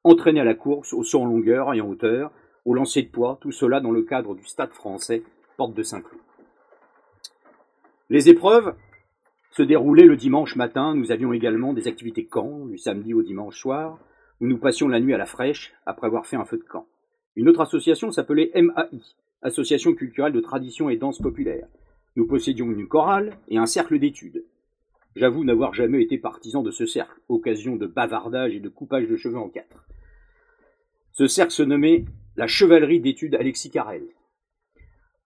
entraînée 0.05 0.41
à 0.41 0.45
la 0.45 0.55
course, 0.55 0.93
au 0.93 1.03
saut 1.03 1.21
en 1.21 1.27
longueur 1.27 1.73
et 1.75 1.81
en 1.81 1.89
hauteur, 1.89 2.33
au 2.65 2.75
lancer 2.75 3.03
de 3.03 3.09
poids, 3.09 3.39
tout 3.41 3.53
cela 3.53 3.81
dans 3.81 3.93
le 3.93 4.03
cadre 4.03 4.35
du 4.35 4.45
stade 4.45 4.73
français, 4.73 5.23
porte 5.57 5.75
de 5.75 5.83
Saint-Cloud. 5.83 6.21
Les 8.11 8.29
épreuves 8.29 8.75
se 9.53 9.63
déroulaient 9.63 10.05
le 10.05 10.17
dimanche 10.17 10.57
matin. 10.57 10.95
Nous 10.95 11.13
avions 11.13 11.33
également 11.33 11.73
des 11.73 11.89
activités 11.89 12.27
camp, 12.27 12.67
du 12.67 12.79
samedi 12.79 13.15
au 13.15 13.23
dimanche 13.23 13.59
soir, 13.59 13.99
où 14.41 14.47
nous 14.47 14.59
passions 14.59 14.89
la 14.89 15.01
nuit 15.01 15.15
à 15.15 15.19
la 15.19 15.27
fraîche 15.27 15.73
après 15.87 16.07
avoir 16.07 16.27
fait 16.27 16.37
un 16.37 16.45
feu 16.45 16.59
de 16.59 16.65
camp. 16.65 16.87
Une 17.37 17.49
autre 17.49 17.61
association 17.61 18.11
s'appelait 18.11 18.51
MAI, 18.55 19.01
association 19.43 19.95
culturelle 19.95 20.33
de 20.33 20.41
tradition 20.41 20.89
et 20.89 20.97
danse 20.97 21.19
populaire. 21.19 21.67
Nous 22.17 22.27
possédions 22.27 22.71
une 22.71 22.89
chorale 22.89 23.37
et 23.49 23.59
un 23.59 23.67
cercle 23.67 23.99
d'études. 23.99 24.45
J'avoue 25.15 25.45
n'avoir 25.45 25.73
jamais 25.75 26.03
été 26.03 26.19
partisan 26.19 26.63
de 26.63 26.71
ce 26.71 26.87
cercle, 26.87 27.21
occasion 27.29 27.77
de 27.77 27.87
bavardage 27.87 28.55
et 28.55 28.61
de 28.61 28.69
coupage 28.69 29.09
de 29.09 29.17
cheveux 29.17 29.39
en 29.39 29.49
quatre. 29.49 29.87
Ce 31.13 31.27
cercle 31.27 31.53
se 31.53 31.63
nommait 31.63 32.05
la 32.37 32.47
chevalerie 32.47 33.01
d'études 33.01 33.35
Alexis 33.35 33.71
Carrel. 33.71 34.03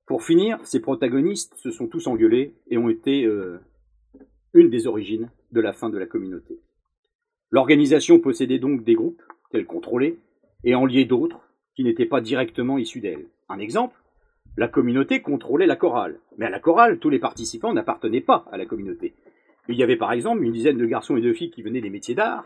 Pour 0.06 0.22
finir, 0.22 0.58
ces 0.64 0.80
protagonistes 0.80 1.54
se 1.56 1.70
sont 1.70 1.88
tous 1.88 2.06
engueulés 2.06 2.54
et 2.68 2.78
ont 2.78 2.88
été 2.88 3.24
euh, 3.24 3.58
une 4.54 4.70
des 4.70 4.86
origines 4.86 5.30
de 5.52 5.60
la 5.60 5.72
fin 5.72 5.90
de 5.90 5.98
la 5.98 6.06
communauté. 6.06 6.60
L'organisation 7.50 8.20
possédait 8.20 8.58
donc 8.58 8.84
des 8.84 8.94
groupes 8.94 9.22
qu'elle 9.50 9.66
contrôlait 9.66 10.18
et 10.62 10.74
en 10.74 10.86
liait 10.86 11.04
d'autres 11.04 11.40
qui 11.74 11.84
n'étaient 11.84 12.06
pas 12.06 12.20
directement 12.20 12.78
issus 12.78 13.00
d'elle. 13.00 13.26
Un 13.50 13.58
exemple, 13.58 13.96
la 14.56 14.68
communauté 14.68 15.22
contrôlait 15.22 15.66
la 15.66 15.74
chorale, 15.74 16.20
mais 16.38 16.46
à 16.46 16.50
la 16.50 16.60
chorale, 16.60 17.00
tous 17.00 17.10
les 17.10 17.18
participants 17.18 17.72
n'appartenaient 17.72 18.20
pas 18.20 18.46
à 18.52 18.56
la 18.56 18.64
communauté. 18.64 19.12
Il 19.68 19.74
y 19.74 19.82
avait 19.82 19.96
par 19.96 20.12
exemple 20.12 20.44
une 20.44 20.52
dizaine 20.52 20.78
de 20.78 20.86
garçons 20.86 21.16
et 21.16 21.20
de 21.20 21.32
filles 21.32 21.50
qui 21.50 21.62
venaient 21.62 21.80
des 21.80 21.90
métiers 21.90 22.14
d'art 22.14 22.44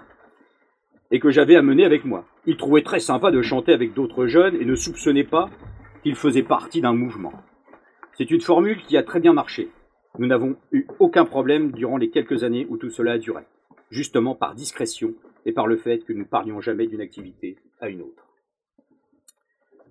et 1.11 1.21
que 1.21 1.29
j'avais 1.29 1.57
amenés 1.57 1.85
avec 1.85 2.07
moi. 2.07 2.25
Ils 2.47 2.57
trouvaient 2.57 2.83
très 2.83 3.01
sympa 3.01 3.31
de 3.31 3.43
chanter 3.43 3.75
avec 3.75 3.93
d'autres 3.93 4.27
jeunes 4.27 4.57
et 4.59 4.65
ne 4.65 4.75
soupçonnaient 4.75 5.25
pas 5.25 5.51
qu'ils 6.03 6.17
faisaient 6.17 6.43
partie 6.43 6.81
d'un 6.81 6.95
mouvement. 6.95 7.35
C'est 8.15 8.31
une 8.31 8.41
formule 8.41 8.83
qui 8.83 8.97
a 8.97 9.03
très 9.03 9.21
bien 9.21 9.35
marché. 9.35 9.69
Nous 10.19 10.27
n'avons 10.27 10.57
eu 10.73 10.87
aucun 11.01 11.27
problème 11.27 11.73
durant 11.73 11.99
les 11.99 12.09
quelques 12.09 12.45
années 12.45 12.67
où 12.71 12.79
tout 12.79 12.91
cela 12.91 13.13
a 13.13 13.19
duré, 13.19 13.43
justement 13.91 14.35
par 14.35 14.55
discrétion 14.55 15.13
et 15.45 15.53
par 15.53 15.67
le 15.67 15.77
fait 15.77 15.99
que 15.99 16.15
nous 16.15 16.25
parlions 16.25 16.63
jamais 16.63 16.87
d'une 16.87 17.03
activité 17.03 17.57
à 17.81 17.91
une 17.91 18.01
autre. 18.01 18.24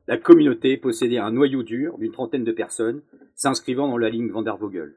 La 0.07 0.17
communauté 0.17 0.77
possédait 0.77 1.17
un 1.17 1.31
noyau 1.31 1.63
dur 1.63 1.97
d'une 1.97 2.11
trentaine 2.11 2.43
de 2.43 2.51
personnes 2.51 3.01
s'inscrivant 3.35 3.87
dans 3.87 3.97
la 3.97 4.09
ligne 4.09 4.29
Vandervogel, 4.29 4.95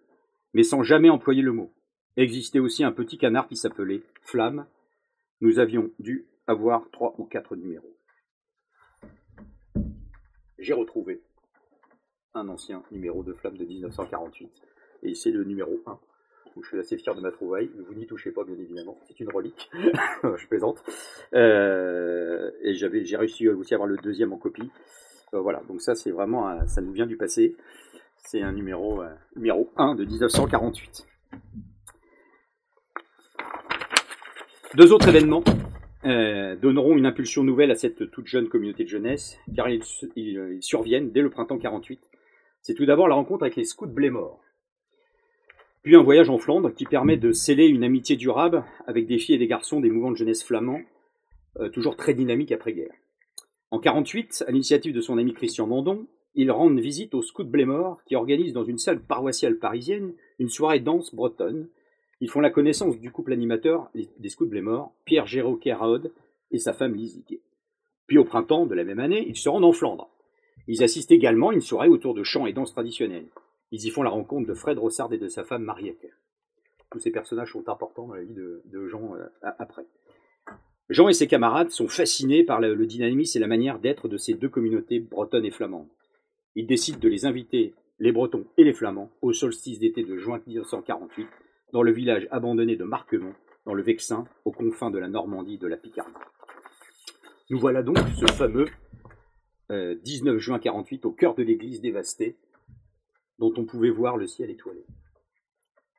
mais 0.52 0.64
sans 0.64 0.82
jamais 0.82 1.10
employer 1.10 1.42
le 1.42 1.52
mot. 1.52 1.72
Existait 2.16 2.58
aussi 2.58 2.82
un 2.82 2.92
petit 2.92 3.18
canard 3.18 3.46
qui 3.46 3.56
s'appelait 3.56 4.02
Flamme. 4.22 4.66
Nous 5.40 5.58
avions 5.58 5.90
dû 5.98 6.26
avoir 6.46 6.90
trois 6.90 7.14
ou 7.18 7.24
quatre 7.24 7.54
numéros. 7.56 7.96
J'ai 10.58 10.72
retrouvé 10.72 11.22
un 12.34 12.48
ancien 12.48 12.82
numéro 12.90 13.22
de 13.22 13.32
Flamme 13.32 13.56
de 13.56 13.64
1948, 13.64 14.50
et 15.04 15.14
c'est 15.14 15.30
le 15.30 15.44
numéro 15.44 15.80
1 15.86 16.00
je 16.62 16.68
suis 16.68 16.78
assez 16.78 16.96
fier 16.96 17.14
de 17.14 17.20
ma 17.20 17.30
trouvaille. 17.30 17.70
Vous 17.86 17.94
n'y 17.94 18.06
touchez 18.06 18.30
pas, 18.30 18.44
bien 18.44 18.56
évidemment. 18.58 18.98
C'est 19.06 19.20
une 19.20 19.30
relique. 19.30 19.70
je 20.22 20.46
plaisante. 20.46 20.82
Euh, 21.34 22.50
et 22.62 22.74
j'avais, 22.74 23.04
j'ai 23.04 23.16
réussi 23.16 23.48
aussi 23.48 23.74
à 23.74 23.76
avoir 23.76 23.88
le 23.88 23.96
deuxième 23.96 24.32
en 24.32 24.38
copie. 24.38 24.70
Euh, 25.34 25.40
voilà. 25.40 25.62
Donc 25.68 25.80
ça, 25.80 25.94
c'est 25.94 26.10
vraiment, 26.10 26.66
ça 26.66 26.80
nous 26.80 26.92
vient 26.92 27.06
du 27.06 27.16
passé. 27.16 27.56
C'est 28.16 28.42
un 28.42 28.52
numéro, 28.52 29.02
euh, 29.02 29.08
numéro 29.36 29.70
1 29.76 29.94
de 29.94 30.04
1948. 30.04 31.06
Deux 34.74 34.92
autres 34.92 35.08
événements 35.08 35.44
donneront 36.04 36.96
une 36.96 37.06
impulsion 37.06 37.42
nouvelle 37.42 37.72
à 37.72 37.74
cette 37.74 38.10
toute 38.12 38.26
jeune 38.28 38.48
communauté 38.48 38.84
de 38.84 38.88
jeunesse, 38.88 39.38
car 39.56 39.68
ils, 39.68 39.82
surviennent 40.60 41.10
dès 41.10 41.20
le 41.20 41.30
printemps 41.30 41.58
48. 41.58 42.00
C'est 42.62 42.74
tout 42.74 42.86
d'abord 42.86 43.08
la 43.08 43.16
rencontre 43.16 43.42
avec 43.42 43.56
les 43.56 43.64
scouts 43.64 43.86
Blémor. 43.86 44.40
Puis 45.86 45.94
un 45.94 46.02
voyage 46.02 46.30
en 46.30 46.38
Flandre 46.38 46.74
qui 46.74 46.84
permet 46.84 47.16
de 47.16 47.30
sceller 47.30 47.68
une 47.68 47.84
amitié 47.84 48.16
durable 48.16 48.64
avec 48.88 49.06
des 49.06 49.18
filles 49.18 49.36
et 49.36 49.38
des 49.38 49.46
garçons 49.46 49.78
des 49.78 49.88
mouvements 49.88 50.10
de 50.10 50.16
jeunesse 50.16 50.42
flamands, 50.42 50.80
euh, 51.60 51.68
toujours 51.68 51.94
très 51.94 52.12
dynamiques 52.12 52.50
après-guerre. 52.50 52.90
En 53.70 53.78
48, 53.78 54.46
à 54.48 54.50
l'initiative 54.50 54.92
de 54.92 55.00
son 55.00 55.16
ami 55.16 55.32
Christian 55.32 55.68
Mandon, 55.68 56.08
il 56.34 56.50
rend 56.50 56.70
une 56.70 56.80
visite 56.80 57.14
aux 57.14 57.22
scouts 57.22 57.44
Blémor 57.44 58.02
qui 58.04 58.16
organisent 58.16 58.52
dans 58.52 58.64
une 58.64 58.78
salle 58.78 58.98
paroissiale 58.98 59.58
parisienne 59.58 60.12
une 60.40 60.48
soirée 60.48 60.80
danse 60.80 61.14
bretonne 61.14 61.68
ils 62.20 62.30
font 62.30 62.40
la 62.40 62.50
connaissance 62.50 62.98
du 62.98 63.12
couple 63.12 63.32
animateur 63.32 63.88
des 63.94 64.28
Scouts 64.28 64.48
Blémor, 64.48 64.92
Pierre 65.04 65.26
Géraud 65.26 65.56
Keraud 65.56 66.10
et 66.50 66.58
sa 66.58 66.72
femme 66.72 66.94
Lise 66.94 67.22
Puis 68.08 68.18
au 68.18 68.24
printemps 68.24 68.66
de 68.66 68.74
la 68.74 68.82
même 68.82 69.00
année, 69.00 69.24
ils 69.28 69.36
se 69.36 69.48
rendent 69.48 69.64
en 69.64 69.72
Flandre. 69.72 70.08
Ils 70.66 70.82
assistent 70.82 71.12
également 71.12 71.50
à 71.50 71.54
une 71.54 71.60
soirée 71.60 71.88
autour 71.88 72.14
de 72.14 72.24
chants 72.24 72.46
et 72.46 72.52
danses 72.52 72.72
traditionnelles. 72.72 73.28
Ils 73.72 73.84
y 73.84 73.90
font 73.90 74.02
la 74.02 74.10
rencontre 74.10 74.46
de 74.48 74.54
Fred 74.54 74.78
Rossard 74.78 75.12
et 75.12 75.18
de 75.18 75.28
sa 75.28 75.44
femme 75.44 75.64
Mariette. 75.64 76.06
Tous 76.90 77.00
ces 77.00 77.10
personnages 77.10 77.52
sont 77.52 77.68
importants 77.68 78.06
dans 78.06 78.14
la 78.14 78.22
vie 78.22 78.34
de, 78.34 78.86
Jean 78.86 79.14
euh, 79.16 79.26
après. 79.42 79.86
Jean 80.88 81.08
et 81.08 81.12
ses 81.12 81.26
camarades 81.26 81.70
sont 81.70 81.88
fascinés 81.88 82.44
par 82.44 82.60
le, 82.60 82.86
dynamisme 82.86 83.38
et 83.38 83.40
la 83.40 83.48
manière 83.48 83.80
d'être 83.80 84.08
de 84.08 84.16
ces 84.16 84.34
deux 84.34 84.48
communautés 84.48 85.00
bretonnes 85.00 85.44
et 85.44 85.50
flamandes. 85.50 85.88
Ils 86.54 86.66
décident 86.66 86.98
de 86.98 87.08
les 87.08 87.26
inviter, 87.26 87.74
les 87.98 88.12
Bretons 88.12 88.46
et 88.56 88.64
les 88.64 88.72
Flamands, 88.72 89.10
au 89.20 89.32
solstice 89.32 89.78
d'été 89.78 90.04
de 90.04 90.16
juin 90.16 90.40
1948 90.46 91.26
dans 91.72 91.82
le 91.82 91.92
village 91.92 92.28
abandonné 92.30 92.76
de 92.76 92.84
Marquemont, 92.84 93.34
dans 93.64 93.74
le 93.74 93.82
Vexin, 93.82 94.26
aux 94.44 94.52
confins 94.52 94.90
de 94.90 94.98
la 94.98 95.08
Normandie 95.08 95.54
et 95.54 95.58
de 95.58 95.66
la 95.66 95.76
Picardie. 95.76 96.12
Nous 97.50 97.58
voilà 97.58 97.82
donc 97.82 97.98
ce 98.18 98.26
fameux 98.32 98.66
19 99.70 100.34
euh, 100.34 100.38
juin 100.38 100.58
48 100.58 101.04
au 101.04 101.10
cœur 101.10 101.34
de 101.34 101.42
l'église 101.42 101.80
dévastée, 101.80 102.36
dont 103.38 103.52
on 103.56 103.64
pouvait 103.64 103.90
voir 103.90 104.16
le 104.16 104.26
ciel 104.26 104.50
étoilé. 104.50 104.84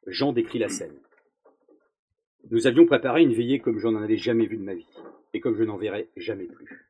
Jean 0.07 0.31
décrit 0.31 0.59
la 0.59 0.69
scène. 0.69 0.97
Nous 2.49 2.65
avions 2.65 2.85
préparé 2.85 3.23
une 3.23 3.33
veillée 3.33 3.59
comme 3.59 3.79
je 3.79 3.87
n'en 3.87 4.01
avais 4.01 4.17
jamais 4.17 4.45
vu 4.45 4.57
de 4.57 4.63
ma 4.63 4.73
vie, 4.73 4.87
et 5.33 5.39
comme 5.39 5.55
je 5.55 5.63
n'en 5.63 5.77
verrai 5.77 6.07
jamais 6.15 6.45
plus. 6.45 6.89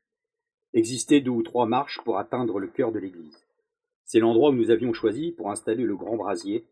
Existaient 0.73 1.21
deux 1.21 1.31
ou 1.31 1.41
trois 1.41 1.65
marches 1.65 1.99
pour 2.03 2.19
atteindre 2.19 2.59
le 2.59 2.67
cœur 2.67 2.91
de 2.91 2.99
l'église. 2.99 3.43
C'est 4.05 4.19
l'endroit 4.19 4.51
où 4.51 4.55
nous 4.55 4.69
avions 4.69 4.93
choisi 4.93 5.31
pour 5.31 5.49
installer 5.49 5.83
le 5.83 5.95
grand 5.95 6.15
brasier, 6.15 6.63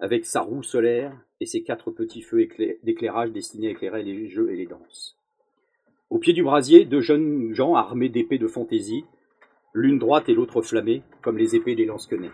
avec 0.00 0.26
sa 0.26 0.42
roue 0.42 0.62
solaire 0.62 1.16
et 1.40 1.46
ses 1.46 1.62
quatre 1.62 1.90
petits 1.90 2.22
feux 2.22 2.46
d'éclairage 2.82 3.32
destinés 3.32 3.68
à 3.68 3.70
éclairer 3.70 4.02
les 4.02 4.28
jeux 4.28 4.52
et 4.52 4.56
les 4.56 4.66
danses. 4.66 5.16
Au 6.10 6.18
pied 6.18 6.32
du 6.32 6.42
brasier, 6.42 6.84
deux 6.84 7.00
jeunes 7.00 7.52
gens 7.54 7.74
armés 7.74 8.08
d'épées 8.08 8.38
de 8.38 8.46
fantaisie, 8.46 9.04
l'une 9.72 9.98
droite 9.98 10.28
et 10.28 10.34
l'autre 10.34 10.62
flammée, 10.62 11.02
comme 11.22 11.38
les 11.38 11.56
épées 11.56 11.74
des 11.74 11.84
lansquenets. 11.84 12.30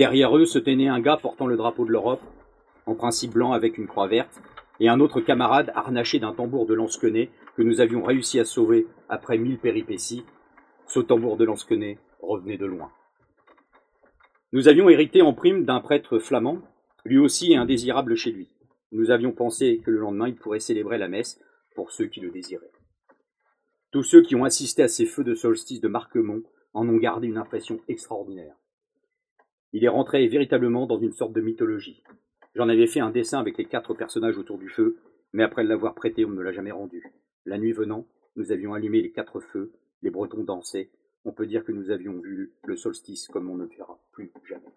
Derrière 0.00 0.34
eux 0.34 0.46
se 0.46 0.58
tenait 0.58 0.88
un 0.88 0.98
gars 0.98 1.18
portant 1.18 1.46
le 1.46 1.58
drapeau 1.58 1.84
de 1.84 1.90
l'Europe, 1.90 2.22
en 2.86 2.94
principe 2.94 3.32
blanc 3.32 3.52
avec 3.52 3.76
une 3.76 3.86
croix 3.86 4.08
verte, 4.08 4.40
et 4.80 4.88
un 4.88 4.98
autre 4.98 5.20
camarade 5.20 5.70
harnaché 5.74 6.18
d'un 6.18 6.32
tambour 6.32 6.64
de 6.64 6.72
lansquenet 6.72 7.28
que 7.54 7.60
nous 7.60 7.82
avions 7.82 8.02
réussi 8.02 8.40
à 8.40 8.46
sauver 8.46 8.86
après 9.10 9.36
mille 9.36 9.58
péripéties. 9.58 10.24
Ce 10.86 11.00
tambour 11.00 11.36
de 11.36 11.44
lansquenet 11.44 11.98
revenait 12.22 12.56
de 12.56 12.64
loin. 12.64 12.90
Nous 14.54 14.68
avions 14.68 14.88
hérité 14.88 15.20
en 15.20 15.34
prime 15.34 15.66
d'un 15.66 15.80
prêtre 15.80 16.18
flamand, 16.18 16.62
lui 17.04 17.18
aussi 17.18 17.54
indésirable 17.54 18.14
chez 18.14 18.32
lui. 18.32 18.48
Nous 18.92 19.10
avions 19.10 19.32
pensé 19.32 19.82
que 19.84 19.90
le 19.90 19.98
lendemain 19.98 20.28
il 20.28 20.36
pourrait 20.36 20.60
célébrer 20.60 20.96
la 20.96 21.08
messe 21.08 21.38
pour 21.74 21.92
ceux 21.92 22.06
qui 22.06 22.20
le 22.20 22.30
désiraient. 22.30 22.72
Tous 23.90 24.02
ceux 24.02 24.22
qui 24.22 24.34
ont 24.34 24.44
assisté 24.44 24.82
à 24.82 24.88
ces 24.88 25.04
feux 25.04 25.24
de 25.24 25.34
solstice 25.34 25.82
de 25.82 25.88
Marquemont 25.88 26.42
en 26.72 26.88
ont 26.88 26.96
gardé 26.96 27.26
une 27.26 27.36
impression 27.36 27.80
extraordinaire. 27.86 28.54
Il 29.72 29.84
est 29.84 29.88
rentré 29.88 30.26
véritablement 30.26 30.86
dans 30.86 30.98
une 30.98 31.12
sorte 31.12 31.32
de 31.32 31.40
mythologie. 31.40 32.02
J'en 32.54 32.68
avais 32.68 32.86
fait 32.86 33.00
un 33.00 33.10
dessin 33.10 33.38
avec 33.38 33.56
les 33.56 33.64
quatre 33.64 33.94
personnages 33.94 34.36
autour 34.36 34.58
du 34.58 34.68
feu, 34.68 34.96
mais 35.32 35.44
après 35.44 35.62
l'avoir 35.62 35.94
prêté, 35.94 36.24
on 36.24 36.30
ne 36.30 36.34
me 36.34 36.42
l'a 36.42 36.52
jamais 36.52 36.72
rendu. 36.72 37.04
La 37.46 37.58
nuit 37.58 37.72
venant, 37.72 38.06
nous 38.36 38.50
avions 38.52 38.74
allumé 38.74 39.00
les 39.00 39.12
quatre 39.12 39.40
feux, 39.40 39.72
les 40.02 40.10
Bretons 40.10 40.42
dansaient, 40.42 40.90
on 41.24 41.32
peut 41.32 41.46
dire 41.46 41.64
que 41.64 41.72
nous 41.72 41.90
avions 41.90 42.18
vu 42.18 42.52
le 42.64 42.76
solstice 42.76 43.28
comme 43.28 43.48
on 43.48 43.56
ne 43.56 43.66
verra 43.66 44.00
plus 44.12 44.32
jamais. 44.48 44.72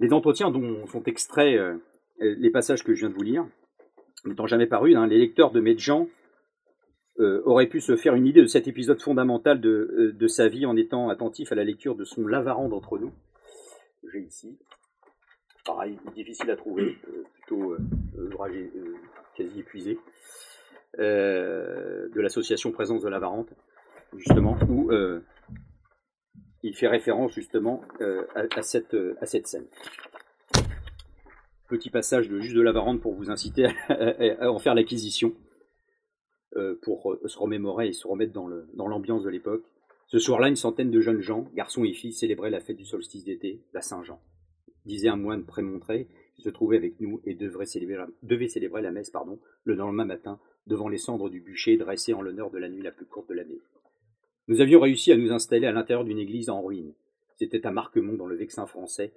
Les 0.00 0.12
entretiens 0.12 0.50
dont 0.50 0.86
sont 0.86 1.02
extraits 1.04 1.58
euh, 1.58 1.76
les 2.20 2.50
passages 2.50 2.84
que 2.84 2.94
je 2.94 3.00
viens 3.00 3.10
de 3.10 3.14
vous 3.14 3.22
lire, 3.22 3.46
n'étant 4.24 4.46
jamais 4.46 4.66
parus, 4.66 4.96
hein, 4.96 5.06
les 5.06 5.18
lecteurs 5.18 5.50
de 5.50 5.60
Medjan 5.60 6.08
euh, 7.18 7.42
auraient 7.44 7.68
pu 7.68 7.80
se 7.80 7.96
faire 7.96 8.14
une 8.14 8.26
idée 8.26 8.42
de 8.42 8.46
cet 8.46 8.68
épisode 8.68 9.00
fondamental 9.00 9.60
de, 9.60 10.14
euh, 10.20 10.28
sa 10.28 10.48
vie 10.48 10.66
en 10.66 10.76
étant 10.76 11.08
attentifs 11.08 11.52
à 11.52 11.54
la 11.54 11.64
lecture 11.64 11.94
de 11.94 12.04
son 12.04 12.26
Lavaran 12.26 12.68
d'entre 12.68 12.98
nous. 12.98 13.12
J'ai 14.12 14.20
ici. 14.20 14.58
Pareil, 15.64 15.98
difficile 16.14 16.50
à 16.50 16.56
trouver, 16.56 16.96
plutôt 17.34 17.76
quasi 19.36 19.60
épuisé. 19.60 19.98
Euh, 20.98 22.08
de 22.08 22.20
l'association 22.20 22.72
Présence 22.72 23.02
de 23.02 23.08
la 23.08 23.18
Varante, 23.18 23.52
justement, 24.16 24.56
où 24.68 24.90
euh, 24.90 25.20
il 26.62 26.74
fait 26.74 26.88
référence 26.88 27.32
justement 27.32 27.82
euh, 28.00 28.24
à, 28.34 28.62
cette, 28.62 28.96
à 29.20 29.26
cette 29.26 29.46
scène. 29.46 29.66
Petit 31.68 31.90
passage 31.90 32.28
de 32.28 32.40
Juste 32.40 32.56
de 32.56 32.62
la 32.62 32.72
Varante 32.72 33.00
pour 33.00 33.14
vous 33.14 33.30
inciter 33.30 33.66
à, 33.90 34.50
en 34.50 34.58
faire 34.58 34.74
l'acquisition, 34.74 35.34
pour 36.82 37.16
se 37.24 37.38
remémorer 37.38 37.88
et 37.88 37.92
se 37.92 38.06
remettre 38.06 38.32
dans 38.32 38.88
l'ambiance 38.88 39.22
de 39.22 39.30
l'époque. 39.30 39.64
Ce 40.06 40.18
soir-là, 40.18 40.48
une 40.48 40.56
centaine 40.56 40.90
de 40.90 41.00
jeunes 41.00 41.20
gens, 41.20 41.46
garçons 41.54 41.84
et 41.84 41.92
filles, 41.92 42.14
célébraient 42.14 42.50
la 42.50 42.60
fête 42.60 42.76
du 42.76 42.86
solstice 42.86 43.24
d'été, 43.24 43.60
la 43.74 43.82
Saint-Jean. 43.82 44.20
Disait 44.86 45.08
un 45.08 45.16
moine 45.16 45.44
prémontré, 45.44 46.08
qui 46.34 46.42
se 46.42 46.48
trouvait 46.48 46.76
avec 46.76 47.00
nous 47.00 47.20
et 47.24 47.34
devait 47.34 47.66
célébrer 47.66 48.82
la 48.82 48.90
messe 48.90 49.10
pardon, 49.10 49.38
le 49.64 49.74
lendemain 49.74 50.04
matin 50.04 50.38
devant 50.66 50.88
les 50.88 50.98
cendres 50.98 51.28
du 51.28 51.40
bûcher 51.40 51.76
dressées 51.76 52.14
en 52.14 52.22
l'honneur 52.22 52.50
de 52.50 52.58
la 52.58 52.68
nuit 52.68 52.82
la 52.82 52.92
plus 52.92 53.06
courte 53.06 53.28
de 53.28 53.34
l'année. 53.34 53.60
Nous 54.46 54.60
avions 54.60 54.80
réussi 54.80 55.12
à 55.12 55.16
nous 55.16 55.32
installer 55.32 55.66
à 55.66 55.72
l'intérieur 55.72 56.04
d'une 56.04 56.18
église 56.18 56.48
en 56.48 56.62
ruine. 56.62 56.94
C'était 57.36 57.66
à 57.66 57.70
Marquemont, 57.70 58.14
dans 58.14 58.26
le 58.26 58.36
Vexin 58.36 58.66
français, 58.66 59.12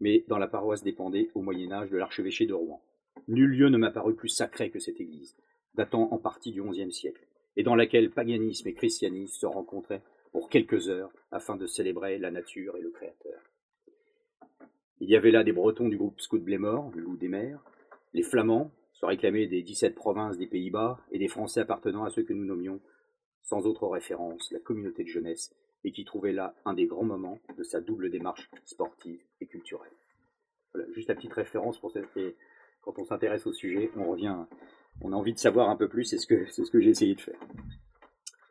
mais 0.00 0.24
dans 0.28 0.38
la 0.38 0.48
paroisse 0.48 0.82
dépendait, 0.82 1.30
au 1.34 1.42
Moyen 1.42 1.70
Âge, 1.72 1.90
de 1.90 1.98
l'archevêché 1.98 2.46
de 2.46 2.54
Rouen. 2.54 2.82
Nul 3.28 3.50
lieu 3.50 3.68
ne 3.68 3.78
m'a 3.78 3.90
paru 3.90 4.14
plus 4.14 4.28
sacré 4.28 4.70
que 4.70 4.80
cette 4.80 5.00
église, 5.00 5.36
datant 5.74 6.08
en 6.12 6.18
partie 6.18 6.52
du 6.52 6.62
XIe 6.62 6.92
siècle, 6.92 7.26
et 7.56 7.62
dans 7.62 7.74
laquelle 7.74 8.10
paganisme 8.10 8.68
et 8.68 8.74
christianisme 8.74 9.34
se 9.34 9.46
rencontraient 9.46 10.02
pour 10.32 10.48
quelques 10.48 10.88
heures 10.88 11.12
afin 11.30 11.56
de 11.56 11.66
célébrer 11.66 12.18
la 12.18 12.30
nature 12.30 12.76
et 12.76 12.80
le 12.80 12.90
Créateur. 12.90 13.40
Il 15.00 15.10
y 15.10 15.16
avait 15.16 15.30
là 15.30 15.44
des 15.44 15.52
Bretons 15.52 15.88
du 15.88 15.96
groupe 15.96 16.20
Scout 16.20 16.42
Blémor, 16.42 16.90
le 16.94 17.02
loup 17.02 17.16
des 17.16 17.28
mers, 17.28 17.62
les 18.14 18.22
Flamands, 18.22 18.70
se 18.92 19.04
réclamer 19.04 19.46
des 19.46 19.62
17 19.62 19.94
provinces 19.94 20.38
des 20.38 20.46
Pays-Bas 20.46 21.00
et 21.10 21.18
des 21.18 21.28
Français 21.28 21.60
appartenant 21.60 22.04
à 22.04 22.10
ceux 22.10 22.22
que 22.22 22.32
nous 22.32 22.44
nommions, 22.44 22.80
sans 23.42 23.66
autre 23.66 23.88
référence, 23.88 24.50
la 24.52 24.60
communauté 24.60 25.02
de 25.02 25.08
jeunesse, 25.08 25.52
et 25.84 25.90
qui 25.90 26.04
trouvait 26.04 26.32
là 26.32 26.54
un 26.64 26.74
des 26.74 26.86
grands 26.86 27.04
moments 27.04 27.40
de 27.56 27.64
sa 27.64 27.80
double 27.80 28.10
démarche 28.10 28.48
sportive 28.64 29.20
et 29.40 29.46
culturelle. 29.46 29.90
Voilà, 30.72 30.88
juste 30.92 31.08
la 31.08 31.16
petite 31.16 31.32
référence 31.32 31.78
pour 31.78 31.90
cette... 31.90 32.16
Et 32.16 32.36
quand 32.82 32.98
on 32.98 33.04
s'intéresse 33.04 33.46
au 33.46 33.52
sujet, 33.52 33.90
on 33.96 34.04
revient, 34.04 34.36
on 35.02 35.12
a 35.12 35.16
envie 35.16 35.32
de 35.32 35.38
savoir 35.38 35.68
un 35.68 35.76
peu 35.76 35.88
plus, 35.88 36.04
c'est 36.04 36.18
ce 36.18 36.26
que, 36.26 36.80
j'ai 36.80 36.90
essayé 36.90 37.14
de 37.14 37.20
faire. 37.20 37.38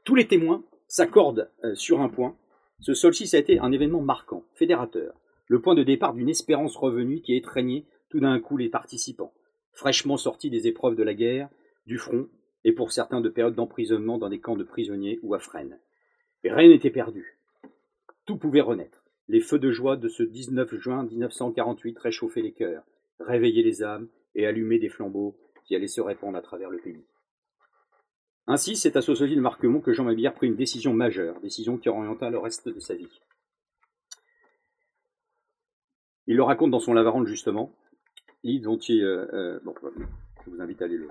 Tous 0.03 0.15
les 0.15 0.27
témoins 0.27 0.63
s'accordent 0.87 1.49
euh, 1.63 1.75
sur 1.75 2.01
un 2.01 2.09
point. 2.09 2.35
Ce 2.79 2.93
solstice 2.93 3.33
a 3.33 3.39
été 3.39 3.59
un 3.59 3.71
événement 3.71 4.01
marquant, 4.01 4.43
fédérateur, 4.53 5.13
le 5.47 5.61
point 5.61 5.75
de 5.75 5.83
départ 5.83 6.13
d'une 6.13 6.29
espérance 6.29 6.75
revenue 6.75 7.21
qui 7.21 7.35
étreignait 7.35 7.85
tout 8.09 8.19
d'un 8.19 8.39
coup 8.39 8.57
les 8.57 8.69
participants, 8.69 9.33
fraîchement 9.71 10.17
sortis 10.17 10.49
des 10.49 10.67
épreuves 10.67 10.95
de 10.95 11.03
la 11.03 11.13
guerre, 11.13 11.49
du 11.85 11.97
front, 11.97 12.27
et 12.63 12.73
pour 12.73 12.91
certains 12.91 13.21
de 13.21 13.29
périodes 13.29 13.55
d'emprisonnement 13.55 14.17
dans 14.17 14.29
des 14.29 14.39
camps 14.39 14.57
de 14.57 14.63
prisonniers 14.63 15.19
ou 15.23 15.33
à 15.33 15.39
Fresnes. 15.39 15.79
rien 16.43 16.67
n'était 16.67 16.91
perdu. 16.91 17.37
Tout 18.25 18.37
pouvait 18.37 18.61
renaître. 18.61 19.03
Les 19.27 19.41
feux 19.41 19.59
de 19.59 19.71
joie 19.71 19.95
de 19.95 20.09
ce 20.09 20.23
19 20.23 20.75
juin 20.75 21.03
1948 21.03 21.97
réchauffaient 21.99 22.41
les 22.41 22.51
cœurs, 22.51 22.83
réveillaient 23.19 23.63
les 23.63 23.83
âmes 23.83 24.09
et 24.35 24.45
allumaient 24.45 24.79
des 24.79 24.89
flambeaux 24.89 25.35
qui 25.65 25.75
allaient 25.75 25.87
se 25.87 26.01
répandre 26.01 26.37
à 26.37 26.41
travers 26.41 26.69
le 26.69 26.79
pays. 26.79 27.03
Ainsi, 28.47 28.75
c'est 28.75 28.95
à 28.95 29.01
Société 29.01 29.35
de 29.35 29.41
Marquemont 29.41 29.81
que 29.81 29.93
Jean 29.93 30.03
Mabillard 30.03 30.33
prit 30.33 30.47
une 30.47 30.55
décision 30.55 30.93
majeure, 30.93 31.39
décision 31.41 31.77
qui 31.77 31.89
orienta 31.89 32.29
le 32.29 32.37
reste 32.37 32.67
de 32.67 32.79
sa 32.79 32.95
vie. 32.95 33.21
Il 36.27 36.35
le 36.35 36.43
raconte 36.43 36.71
dans 36.71 36.79
son 36.79 36.93
Lavarande 36.93 37.27
justement, 37.27 37.73
il, 38.43 38.65
euh, 38.67 39.27
euh, 39.33 39.59
bon, 39.63 39.73
je 40.45 40.49
vous 40.49 40.61
invite 40.61 40.81
à 40.81 40.85
aller 40.85 40.97
le. 40.97 41.07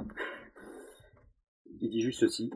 Il 1.80 1.90
dit 1.90 2.00
juste 2.00 2.20
ceci 2.20 2.50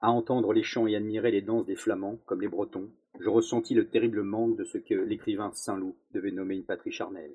à 0.00 0.10
entendre 0.10 0.52
les 0.52 0.62
chants 0.62 0.86
et 0.86 0.96
admirer 0.96 1.30
les 1.30 1.42
danses 1.42 1.66
des 1.66 1.76
Flamands, 1.76 2.18
comme 2.24 2.40
les 2.40 2.48
Bretons, 2.48 2.90
je 3.18 3.28
ressentis 3.28 3.74
le 3.74 3.88
terrible 3.88 4.22
manque 4.22 4.56
de 4.56 4.64
ce 4.64 4.78
que 4.78 4.94
l'écrivain 4.94 5.50
Saint-Loup 5.52 5.96
devait 6.12 6.30
nommer 6.30 6.54
une 6.54 6.64
patrie 6.64 6.92
charnelle. 6.92 7.34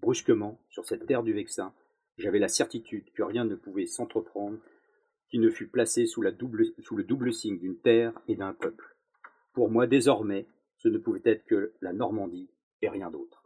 Brusquement, 0.00 0.60
sur 0.70 0.84
cette 0.84 1.06
terre 1.06 1.22
du 1.22 1.32
Vexin, 1.32 1.72
j'avais 2.16 2.38
la 2.38 2.48
certitude 2.48 3.10
que 3.14 3.22
rien 3.22 3.44
ne 3.44 3.54
pouvait 3.54 3.86
s'entreprendre 3.86 4.58
qui 5.28 5.38
ne 5.38 5.50
fût 5.50 5.66
placé 5.66 6.06
sous, 6.06 6.22
le 6.22 6.32
double 7.02 7.32
signe 7.32 7.58
d'une 7.58 7.78
terre 7.78 8.12
et 8.28 8.36
d'un 8.36 8.52
peuple. 8.52 8.96
Pour 9.52 9.70
moi, 9.70 9.86
désormais, 9.86 10.46
ce 10.78 10.88
ne 10.88 10.98
pouvait 10.98 11.22
être 11.24 11.44
que 11.44 11.72
la 11.80 11.92
Normandie 11.92 12.50
et 12.82 12.88
rien 12.88 13.10
d'autre. 13.10 13.42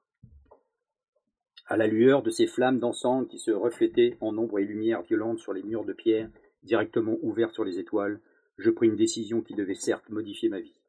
À 1.67 1.77
la 1.77 1.87
lueur 1.87 2.23
de 2.23 2.31
ces 2.31 2.47
flammes 2.47 2.79
dansantes 2.79 3.29
qui 3.29 3.39
se 3.39 3.51
reflétaient 3.51 4.17
en 4.21 4.37
ombre 4.37 4.59
et 4.59 4.65
lumière 4.65 5.03
violentes 5.03 5.39
sur 5.39 5.53
les 5.53 5.63
murs 5.63 5.85
de 5.85 5.93
pierre, 5.93 6.31
directement 6.63 7.17
ouverts 7.23 7.53
sur 7.53 7.65
les 7.65 7.79
étoiles, 7.79 8.21
je 8.57 8.71
pris 8.71 8.89
une 8.89 8.97
décision 8.97 9.43
qui 9.43 9.55
devait 9.55 9.75
certes 9.75 10.09
modifier 10.09 10.49
ma 10.49 10.61
vie. 10.61 10.81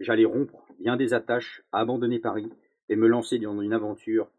J'allais 0.00 0.24
rompre 0.24 0.66
bien 0.78 0.96
des 0.96 1.14
attaches, 1.14 1.62
abandonner 1.72 2.18
Paris 2.18 2.50
et 2.88 2.96
me 2.96 3.06
lancer 3.06 3.38
dans 3.38 3.60
une 3.60 3.72
aventure 3.72 4.30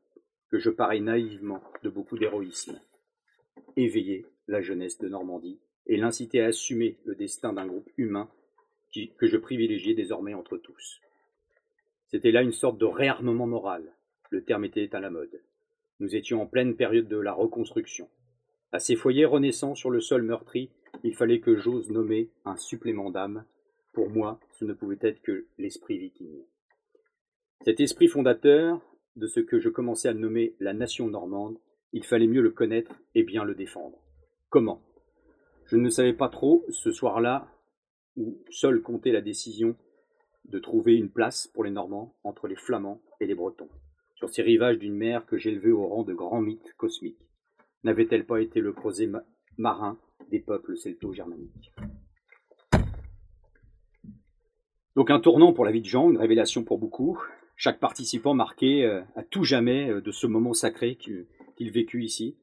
que 0.51 0.59
je 0.59 0.69
parais 0.69 0.99
naïvement 0.99 1.63
de 1.81 1.89
beaucoup 1.89 2.17
d'héroïsme. 2.17 2.79
Éveiller 3.77 4.25
la 4.47 4.61
jeunesse 4.61 4.99
de 4.99 5.07
Normandie 5.07 5.59
et 5.87 5.97
l'inciter 5.97 6.41
à 6.41 6.47
assumer 6.47 6.97
le 7.05 7.15
destin 7.15 7.53
d'un 7.53 7.65
groupe 7.65 7.89
humain 7.97 8.29
que 9.17 9.27
je 9.27 9.37
privilégiais 9.37 9.93
désormais 9.93 10.33
entre 10.33 10.57
tous. 10.57 10.99
C'était 12.07 12.31
là 12.31 12.41
une 12.41 12.51
sorte 12.51 12.77
de 12.77 12.85
réarmement 12.85 13.47
moral. 13.47 13.83
Le 14.29 14.43
terme 14.43 14.65
était 14.65 14.93
à 14.93 14.99
la 14.99 15.09
mode. 15.09 15.41
Nous 16.01 16.15
étions 16.15 16.41
en 16.41 16.45
pleine 16.45 16.75
période 16.75 17.07
de 17.07 17.17
la 17.17 17.31
reconstruction. 17.31 18.09
À 18.73 18.79
ces 18.79 18.97
foyers 18.97 19.25
renaissants 19.25 19.75
sur 19.75 19.89
le 19.89 20.01
sol 20.01 20.23
meurtri, 20.23 20.69
il 21.03 21.15
fallait 21.15 21.39
que 21.39 21.55
j'ose 21.55 21.89
nommer 21.89 22.29
un 22.43 22.57
supplément 22.57 23.11
d'âme. 23.11 23.45
Pour 23.93 24.09
moi, 24.09 24.39
ce 24.51 24.65
ne 24.65 24.73
pouvait 24.73 24.99
être 25.01 25.21
que 25.21 25.45
l'esprit 25.57 25.97
viking. 25.97 26.43
Cet 27.63 27.79
esprit 27.79 28.07
fondateur 28.07 28.81
de 29.15 29.27
ce 29.27 29.39
que 29.39 29.59
je 29.59 29.69
commençais 29.69 30.09
à 30.09 30.13
nommer 30.13 30.55
la 30.59 30.73
nation 30.73 31.07
normande, 31.07 31.57
il 31.93 32.03
fallait 32.03 32.27
mieux 32.27 32.41
le 32.41 32.51
connaître 32.51 33.01
et 33.15 33.23
bien 33.23 33.43
le 33.43 33.55
défendre. 33.55 33.97
Comment? 34.49 34.81
Je 35.65 35.77
ne 35.77 35.89
savais 35.89 36.13
pas 36.13 36.29
trop, 36.29 36.65
ce 36.69 36.91
soir-là, 36.91 37.47
où 38.17 38.37
seul 38.49 38.81
comptait 38.81 39.11
la 39.11 39.21
décision 39.21 39.75
de 40.45 40.59
trouver 40.59 40.95
une 40.95 41.09
place 41.09 41.47
pour 41.47 41.63
les 41.63 41.71
Normands 41.71 42.15
entre 42.23 42.47
les 42.47 42.55
Flamands 42.55 43.01
et 43.19 43.25
les 43.25 43.35
Bretons 43.35 43.69
sur 44.21 44.29
ces 44.29 44.43
rivages 44.43 44.77
d'une 44.77 44.95
mer 44.95 45.25
que 45.25 45.37
j'élevais 45.37 45.71
au 45.71 45.87
rang 45.87 46.03
de 46.03 46.13
grand 46.13 46.41
mythe 46.41 46.73
cosmique 46.77 47.17
N'avait-elle 47.83 48.23
pas 48.23 48.39
été 48.39 48.59
le 48.59 48.71
creuset 48.71 49.09
marin 49.57 49.97
des 50.29 50.39
peuples 50.39 50.77
celto-germaniques? 50.77 51.71
Donc 54.95 55.09
un 55.09 55.19
tournant 55.19 55.53
pour 55.53 55.65
la 55.65 55.71
vie 55.71 55.81
de 55.81 55.87
Jean, 55.87 56.11
une 56.11 56.17
révélation 56.17 56.63
pour 56.63 56.77
beaucoup, 56.77 57.19
chaque 57.61 57.79
participant 57.79 58.33
marqué 58.33 58.83
euh, 58.85 59.01
à 59.15 59.21
tout 59.21 59.43
jamais 59.43 59.87
euh, 59.87 60.01
de 60.01 60.11
ce 60.11 60.25
moment 60.25 60.55
sacré 60.55 60.95
qu'il 60.95 61.71
vécut 61.71 62.03
ici, 62.03 62.35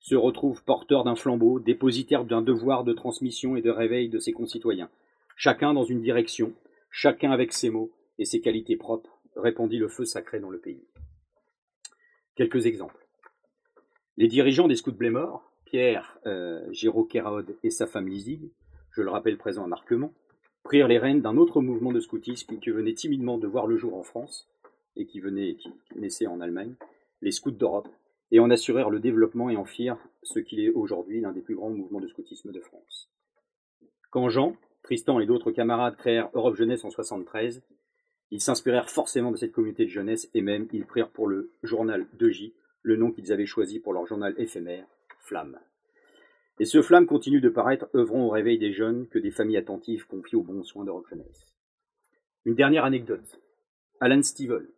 se 0.00 0.14
retrouve 0.14 0.62
porteur 0.64 1.02
d'un 1.02 1.16
flambeau, 1.16 1.60
dépositaire 1.60 2.26
d'un 2.26 2.42
devoir 2.42 2.84
de 2.84 2.92
transmission 2.92 3.56
et 3.56 3.62
de 3.62 3.70
réveil 3.70 4.10
de 4.10 4.18
ses 4.18 4.32
concitoyens, 4.32 4.90
chacun 5.34 5.72
dans 5.72 5.84
une 5.84 6.02
direction, 6.02 6.52
chacun 6.90 7.30
avec 7.30 7.54
ses 7.54 7.70
mots 7.70 7.90
et 8.18 8.26
ses 8.26 8.42
qualités 8.42 8.76
propres, 8.76 9.18
répandit 9.34 9.78
le 9.78 9.88
feu 9.88 10.04
sacré 10.04 10.40
dans 10.40 10.50
le 10.50 10.58
pays. 10.58 10.84
Quelques 12.34 12.66
exemples. 12.66 13.06
Les 14.18 14.28
dirigeants 14.28 14.68
des 14.68 14.76
scouts 14.76 14.92
Blémor, 14.92 15.50
Pierre 15.64 16.18
euh, 16.26 16.60
Géraud 16.70 17.08
et 17.62 17.70
sa 17.70 17.86
femme 17.86 18.08
Lizig, 18.08 18.50
je 18.90 19.00
le 19.00 19.08
rappelle 19.08 19.38
présent 19.38 19.64
à 19.64 19.68
Marquement, 19.68 20.12
prirent 20.64 20.88
les 20.88 20.98
rênes 20.98 21.22
d'un 21.22 21.38
autre 21.38 21.62
mouvement 21.62 21.92
de 21.92 22.00
scoutisme 22.00 22.58
qui 22.58 22.68
venait 22.68 22.92
timidement 22.92 23.38
de 23.38 23.46
voir 23.46 23.66
le 23.66 23.78
jour 23.78 23.96
en 23.96 24.02
France 24.02 24.50
et 24.96 25.06
qui 25.06 25.20
venait 25.20 25.54
qui 25.54 25.70
naissait 25.96 26.26
en 26.26 26.40
Allemagne, 26.40 26.74
les 27.22 27.32
scouts 27.32 27.50
d'Europe, 27.50 27.88
et 28.30 28.40
en 28.40 28.50
assurèrent 28.50 28.90
le 28.90 29.00
développement 29.00 29.50
et 29.50 29.56
en 29.56 29.64
firent 29.64 29.98
ce 30.22 30.40
qu'il 30.40 30.60
est 30.60 30.70
aujourd'hui 30.70 31.20
l'un 31.20 31.32
des 31.32 31.42
plus 31.42 31.54
grands 31.54 31.70
mouvements 31.70 32.00
de 32.00 32.08
scoutisme 32.08 32.52
de 32.52 32.60
France. 32.60 33.10
Quand 34.10 34.28
Jean, 34.28 34.56
Tristan 34.82 35.20
et 35.20 35.26
d'autres 35.26 35.52
camarades 35.52 35.96
créèrent 35.96 36.30
Europe 36.34 36.56
Jeunesse 36.56 36.84
en 36.84 36.90
73, 36.90 37.62
ils 38.30 38.40
s'inspirèrent 38.40 38.90
forcément 38.90 39.30
de 39.30 39.36
cette 39.36 39.52
communauté 39.52 39.84
de 39.84 39.90
jeunesse 39.90 40.28
et 40.34 40.42
même 40.42 40.66
ils 40.72 40.86
prirent 40.86 41.10
pour 41.10 41.28
le 41.28 41.52
journal 41.62 42.06
de 42.14 42.28
J 42.28 42.54
le 42.82 42.96
nom 42.96 43.10
qu'ils 43.10 43.32
avaient 43.32 43.46
choisi 43.46 43.80
pour 43.80 43.92
leur 43.92 44.06
journal 44.06 44.34
éphémère, 44.38 44.86
Flamme. 45.20 45.58
Et 46.58 46.64
ce 46.64 46.82
Flamme 46.82 47.06
continue 47.06 47.40
de 47.40 47.48
paraître, 47.48 47.88
œuvrant 47.94 48.26
au 48.26 48.30
réveil 48.30 48.58
des 48.58 48.72
jeunes 48.72 49.06
que 49.08 49.18
des 49.18 49.30
familles 49.30 49.58
attentives 49.58 50.06
confient 50.06 50.36
aux 50.36 50.42
bons 50.42 50.62
soins 50.62 50.84
d'Europe 50.84 51.08
Jeunesse. 51.08 51.54
Une 52.44 52.54
dernière 52.54 52.84
anecdote. 52.84 53.40
Alan 54.00 54.22
Stivell, 54.22 54.68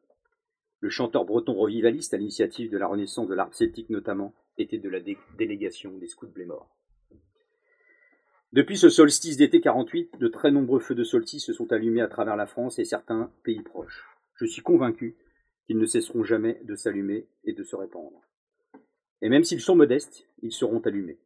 le 0.81 0.91
chanteur 0.91 1.25
breton 1.25 1.55
revivaliste 1.55 2.14
à 2.14 2.17
l'initiative 2.17 2.71
de 2.71 2.79
la 2.79 2.87
renaissance 2.87 3.29
de 3.29 3.35
l'art 3.35 3.53
celtique 3.55 3.91
notamment, 3.91 4.35
était 4.59 4.79
de 4.79 4.88
la 4.88 5.01
délégation 5.37 5.97
des 5.99 6.09
scouts 6.09 6.29
Blémor. 6.29 6.69
Depuis 8.53 8.79
ce 8.79 8.88
solstice 8.88 9.37
d'été 9.37 9.61
48, 9.61 10.19
de 10.19 10.29
très 10.29 10.51
nombreux 10.51 10.81
feux 10.81 10.95
de 10.95 11.05
solstice 11.05 11.45
se 11.45 11.53
sont 11.53 11.71
allumés 11.73 12.01
à 12.01 12.09
travers 12.09 12.37
la 12.37 12.47
France 12.47 12.79
et 12.79 12.85
certains 12.85 13.31
pays 13.43 13.62
proches. 13.62 14.07
Je 14.35 14.47
suis 14.47 14.62
convaincu 14.62 15.17
qu'ils 15.67 15.79
ne 15.79 15.85
cesseront 15.85 16.25
jamais 16.25 16.61
de 16.64 16.75
s'allumer 16.75 17.27
et 17.45 17.53
de 17.53 17.62
se 17.62 17.77
répandre. 17.77 18.23
Et 19.21 19.29
même 19.29 19.45
s'ils 19.45 19.61
sont 19.61 19.77
modestes, 19.77 20.27
ils 20.43 20.53
seront 20.53 20.81
allumés. 20.81 21.19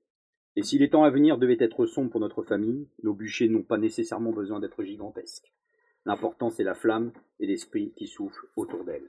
Et 0.56 0.62
si 0.62 0.78
les 0.78 0.90
temps 0.90 1.04
à 1.04 1.10
venir 1.10 1.38
devaient 1.38 1.56
être 1.60 1.86
sombres 1.86 2.10
pour 2.10 2.20
notre 2.20 2.42
famille, 2.42 2.88
nos 3.02 3.14
bûchers 3.14 3.48
n'ont 3.48 3.62
pas 3.62 3.78
nécessairement 3.78 4.32
besoin 4.32 4.60
d'être 4.60 4.82
gigantesques. 4.82 5.52
L'important 6.04 6.50
c'est 6.50 6.64
la 6.64 6.74
flamme 6.74 7.12
et 7.38 7.46
l'esprit 7.46 7.92
qui 7.96 8.06
souffle 8.06 8.46
autour 8.56 8.84
d'elle. 8.84 9.08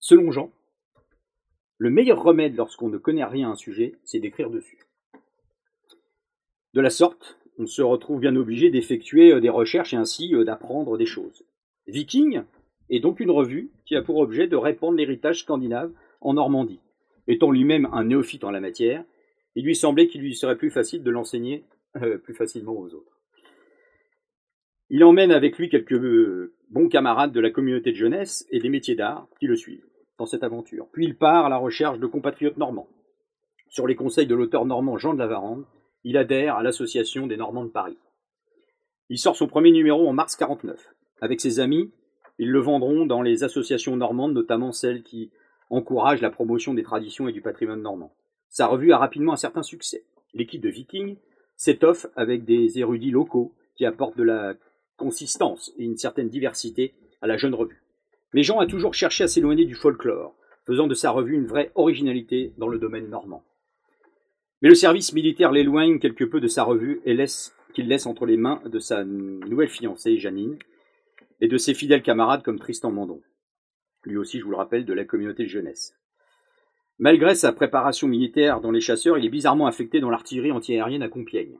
Selon 0.00 0.32
Jean, 0.32 0.50
le 1.76 1.90
meilleur 1.90 2.22
remède 2.22 2.56
lorsqu'on 2.56 2.88
ne 2.88 2.98
connaît 2.98 3.24
rien 3.24 3.48
à 3.48 3.52
un 3.52 3.56
sujet, 3.56 3.94
c'est 4.04 4.20
d'écrire 4.20 4.50
dessus. 4.50 4.78
De 6.74 6.80
la 6.80 6.90
sorte, 6.90 7.38
on 7.58 7.66
se 7.66 7.82
retrouve 7.82 8.20
bien 8.20 8.34
obligé 8.34 8.70
d'effectuer 8.70 9.32
euh, 9.32 9.40
des 9.40 9.48
recherches 9.48 9.92
et 9.92 9.96
ainsi 9.96 10.34
euh, 10.34 10.44
d'apprendre 10.44 10.96
des 10.96 11.06
choses. 11.06 11.44
Viking 11.86 12.42
est 12.88 13.00
donc 13.00 13.20
une 13.20 13.30
revue 13.30 13.70
qui 13.84 13.96
a 13.96 14.02
pour 14.02 14.16
objet 14.18 14.46
de 14.46 14.56
répandre 14.56 14.96
l'héritage 14.96 15.40
scandinave 15.40 15.92
en 16.20 16.34
Normandie. 16.34 16.80
Étant 17.28 17.50
lui-même 17.50 17.88
un 17.92 18.04
néophyte 18.04 18.42
en 18.42 18.50
la 18.50 18.60
matière, 18.60 19.04
il 19.54 19.64
lui 19.64 19.76
semblait 19.76 20.08
qu'il 20.08 20.22
lui 20.22 20.34
serait 20.34 20.56
plus 20.56 20.70
facile 20.70 21.02
de 21.02 21.10
l'enseigner 21.10 21.64
euh, 21.96 22.18
plus 22.18 22.34
facilement 22.34 22.72
aux 22.72 22.94
autres. 22.94 23.20
Il 24.90 25.04
emmène 25.04 25.30
avec 25.30 25.58
lui 25.58 25.68
quelques 25.68 26.00
bons 26.70 26.88
camarades 26.88 27.32
de 27.32 27.40
la 27.40 27.50
communauté 27.50 27.92
de 27.92 27.96
jeunesse 27.96 28.46
et 28.50 28.58
des 28.58 28.70
métiers 28.70 28.94
d'art 28.94 29.28
qui 29.38 29.46
le 29.46 29.56
suivent 29.56 29.86
dans 30.18 30.24
cette 30.24 30.42
aventure. 30.42 30.88
Puis 30.92 31.04
il 31.04 31.16
part 31.16 31.44
à 31.44 31.48
la 31.50 31.58
recherche 31.58 31.98
de 31.98 32.06
compatriotes 32.06 32.56
normands. 32.56 32.88
Sur 33.68 33.86
les 33.86 33.94
conseils 33.94 34.26
de 34.26 34.34
l'auteur 34.34 34.64
normand 34.64 34.96
Jean 34.96 35.12
de 35.12 35.18
Lavarande, 35.18 35.66
il 36.04 36.16
adhère 36.16 36.56
à 36.56 36.62
l'association 36.62 37.26
des 37.26 37.36
Normands 37.36 37.64
de 37.64 37.70
Paris. 37.70 37.98
Il 39.10 39.18
sort 39.18 39.36
son 39.36 39.46
premier 39.46 39.72
numéro 39.72 40.08
en 40.08 40.12
mars 40.14 40.36
49. 40.36 40.94
Avec 41.20 41.40
ses 41.40 41.60
amis, 41.60 41.90
Ils 42.38 42.50
le 42.50 42.60
vendront 42.60 43.04
dans 43.04 43.20
les 43.20 43.42
associations 43.42 43.96
normandes, 43.96 44.32
notamment 44.32 44.70
celles 44.70 45.02
qui 45.02 45.32
encouragent 45.70 46.20
la 46.20 46.30
promotion 46.30 46.74
des 46.74 46.82
traditions 46.82 47.28
et 47.28 47.32
du 47.32 47.40
patrimoine 47.40 47.82
normand. 47.82 48.14
Sa 48.48 48.66
revue 48.66 48.92
a 48.92 48.98
rapidement 48.98 49.34
un 49.34 49.36
certain 49.36 49.62
succès. 49.62 50.04
L'équipe 50.34 50.62
de 50.62 50.68
Viking 50.68 51.16
s'étoffe 51.56 52.06
avec 52.16 52.44
des 52.44 52.78
érudits 52.78 53.10
locaux 53.10 53.52
qui 53.74 53.84
apportent 53.84 54.16
de 54.16 54.22
la 54.22 54.54
consistance 54.96 55.72
et 55.78 55.84
une 55.84 55.96
certaine 55.96 56.28
diversité 56.28 56.94
à 57.20 57.26
la 57.26 57.36
jeune 57.36 57.54
revue. 57.54 57.82
Mais 58.34 58.42
Jean 58.42 58.58
a 58.58 58.66
toujours 58.66 58.94
cherché 58.94 59.24
à 59.24 59.28
s'éloigner 59.28 59.64
du 59.64 59.74
folklore, 59.74 60.34
faisant 60.66 60.86
de 60.86 60.94
sa 60.94 61.10
revue 61.10 61.34
une 61.34 61.46
vraie 61.46 61.70
originalité 61.74 62.52
dans 62.58 62.68
le 62.68 62.78
domaine 62.78 63.08
normand. 63.08 63.42
Mais 64.60 64.68
le 64.68 64.74
service 64.74 65.12
militaire 65.12 65.52
l'éloigne 65.52 65.98
quelque 65.98 66.24
peu 66.24 66.40
de 66.40 66.48
sa 66.48 66.64
revue 66.64 67.00
et 67.04 67.14
laisse 67.14 67.54
qu'il 67.74 67.88
laisse 67.88 68.06
entre 68.06 68.26
les 68.26 68.36
mains 68.36 68.60
de 68.66 68.78
sa 68.78 69.04
nouvelle 69.04 69.68
fiancée, 69.68 70.18
Janine, 70.18 70.58
et 71.40 71.48
de 71.48 71.58
ses 71.58 71.74
fidèles 71.74 72.02
camarades 72.02 72.42
comme 72.42 72.58
Tristan 72.58 72.90
Mandon, 72.90 73.20
lui 74.08 74.16
aussi, 74.16 74.38
je 74.38 74.44
vous 74.44 74.50
le 74.50 74.56
rappelle, 74.56 74.84
de 74.84 74.92
la 74.92 75.04
communauté 75.04 75.44
de 75.44 75.48
jeunesse. 75.48 75.94
Malgré 76.98 77.34
sa 77.34 77.52
préparation 77.52 78.08
militaire 78.08 78.60
dans 78.60 78.72
les 78.72 78.80
chasseurs, 78.80 79.18
il 79.18 79.24
est 79.24 79.30
bizarrement 79.30 79.66
affecté 79.66 80.00
dans 80.00 80.10
l'artillerie 80.10 80.50
antiaérienne 80.50 81.02
à 81.02 81.08
Compiègne. 81.08 81.58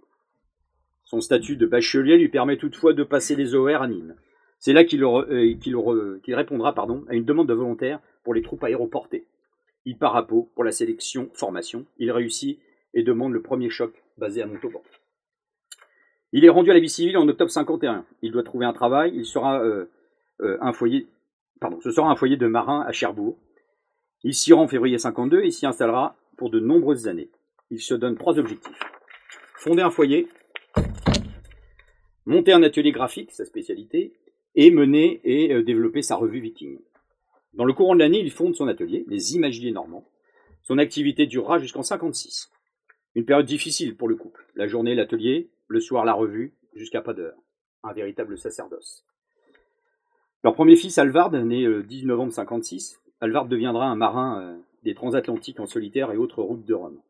Son 1.04 1.20
statut 1.20 1.56
de 1.56 1.66
bachelier 1.66 2.18
lui 2.18 2.28
permet 2.28 2.56
toutefois 2.56 2.92
de 2.92 3.04
passer 3.04 3.36
les 3.36 3.54
OR 3.54 3.82
à 3.82 3.88
Nîmes. 3.88 4.16
C'est 4.58 4.72
là 4.72 4.84
qu'il 4.84 5.04
euh, 5.04 6.20
répondra 6.26 6.74
pardon, 6.74 7.04
à 7.08 7.14
une 7.14 7.24
demande 7.24 7.48
de 7.48 7.54
volontaire 7.54 8.00
pour 8.24 8.34
les 8.34 8.42
troupes 8.42 8.64
aéroportées. 8.64 9.26
Il 9.84 9.96
part 9.96 10.16
à 10.16 10.26
Pau 10.26 10.50
pour 10.54 10.64
la 10.64 10.72
sélection 10.72 11.30
formation. 11.34 11.86
Il 11.98 12.10
réussit 12.10 12.58
et 12.94 13.02
demande 13.02 13.32
le 13.32 13.40
premier 13.40 13.70
choc 13.70 14.02
basé 14.18 14.42
à 14.42 14.46
Montauban. 14.46 14.82
Il 16.32 16.44
est 16.44 16.50
rendu 16.50 16.70
à 16.70 16.74
la 16.74 16.80
vie 16.80 16.90
civile 16.90 17.16
en 17.16 17.26
octobre 17.28 17.50
51. 17.50 18.04
Il 18.20 18.32
doit 18.32 18.42
trouver 18.42 18.66
un 18.66 18.72
travail. 18.72 19.12
Il 19.14 19.24
sera 19.24 19.62
euh, 19.62 19.86
euh, 20.40 20.58
un 20.60 20.72
foyer, 20.72 21.06
pardon, 21.60 21.80
ce 21.80 21.90
sera 21.90 22.10
un 22.10 22.16
foyer 22.16 22.36
de 22.36 22.46
marins 22.46 22.84
à 22.86 22.92
Cherbourg. 22.92 23.36
Il 24.24 24.34
s'y 24.34 24.52
rend 24.52 24.62
en 24.62 24.68
février 24.68 24.98
52 24.98 25.42
et 25.42 25.50
s'y 25.50 25.66
installera 25.66 26.16
pour 26.36 26.50
de 26.50 26.60
nombreuses 26.60 27.08
années. 27.08 27.30
Il 27.70 27.80
se 27.80 27.94
donne 27.94 28.16
trois 28.16 28.38
objectifs 28.38 28.80
fonder 29.58 29.82
un 29.82 29.90
foyer, 29.90 30.28
monter 32.24 32.52
un 32.52 32.62
atelier 32.62 32.92
graphique, 32.92 33.32
sa 33.32 33.44
spécialité, 33.44 34.14
et 34.54 34.70
mener 34.70 35.20
et 35.24 35.52
euh, 35.52 35.62
développer 35.62 36.00
sa 36.00 36.16
revue 36.16 36.40
Viking. 36.40 36.78
Dans 37.54 37.64
le 37.64 37.72
courant 37.72 37.94
de 37.94 37.98
l'année, 37.98 38.20
il 38.20 38.30
fonde 38.30 38.54
son 38.54 38.68
atelier, 38.68 39.04
les 39.08 39.34
Imagiers 39.34 39.72
Normands. 39.72 40.08
Son 40.62 40.78
activité 40.78 41.26
durera 41.26 41.58
jusqu'en 41.58 41.82
56. 41.82 42.50
Une 43.14 43.24
période 43.24 43.46
difficile 43.46 43.96
pour 43.96 44.08
le 44.08 44.14
couple. 44.14 44.46
La 44.54 44.68
journée, 44.68 44.94
l'atelier, 44.94 45.50
le 45.66 45.80
soir, 45.80 46.04
la 46.04 46.12
revue, 46.12 46.54
jusqu'à 46.74 47.00
pas 47.00 47.14
d'heure. 47.14 47.36
Un 47.82 47.92
véritable 47.92 48.38
sacerdoce. 48.38 49.04
Leur 50.44 50.54
premier 50.54 50.76
fils, 50.76 50.98
Alvard, 50.98 51.32
né 51.32 51.64
le 51.64 51.82
10 51.82 52.06
novembre 52.06 52.32
56, 52.32 53.00
Alvard 53.20 53.46
deviendra 53.46 53.86
un 53.86 53.96
marin 53.96 54.40
euh, 54.40 54.56
des 54.84 54.94
transatlantiques 54.94 55.58
en 55.58 55.66
solitaire 55.66 56.12
et 56.12 56.16
autres 56.16 56.42
routes 56.42 56.64
de 56.64 56.74
Rome. 56.74 57.00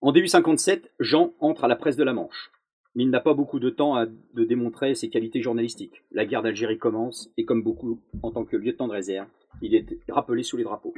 En 0.00 0.12
début 0.12 0.28
57, 0.28 0.90
Jean 0.98 1.34
entre 1.40 1.64
à 1.64 1.68
la 1.68 1.76
presse 1.76 1.96
de 1.96 2.04
la 2.04 2.14
Manche. 2.14 2.50
Mais 2.94 3.04
il 3.04 3.10
n'a 3.10 3.20
pas 3.20 3.34
beaucoup 3.34 3.60
de 3.60 3.68
temps 3.68 3.94
à, 3.94 4.06
de 4.06 4.44
démontrer 4.44 4.94
ses 4.94 5.10
qualités 5.10 5.42
journalistiques. 5.42 6.02
La 6.10 6.24
guerre 6.24 6.42
d'Algérie 6.42 6.78
commence, 6.78 7.30
et 7.36 7.44
comme 7.44 7.62
beaucoup, 7.62 8.00
en 8.22 8.30
tant 8.30 8.44
que 8.44 8.56
lieutenant 8.56 8.88
de 8.88 8.92
réserve, 8.92 9.28
il 9.60 9.74
est 9.74 9.86
rappelé 10.08 10.42
sous 10.42 10.56
les 10.56 10.64
drapeaux. 10.64 10.94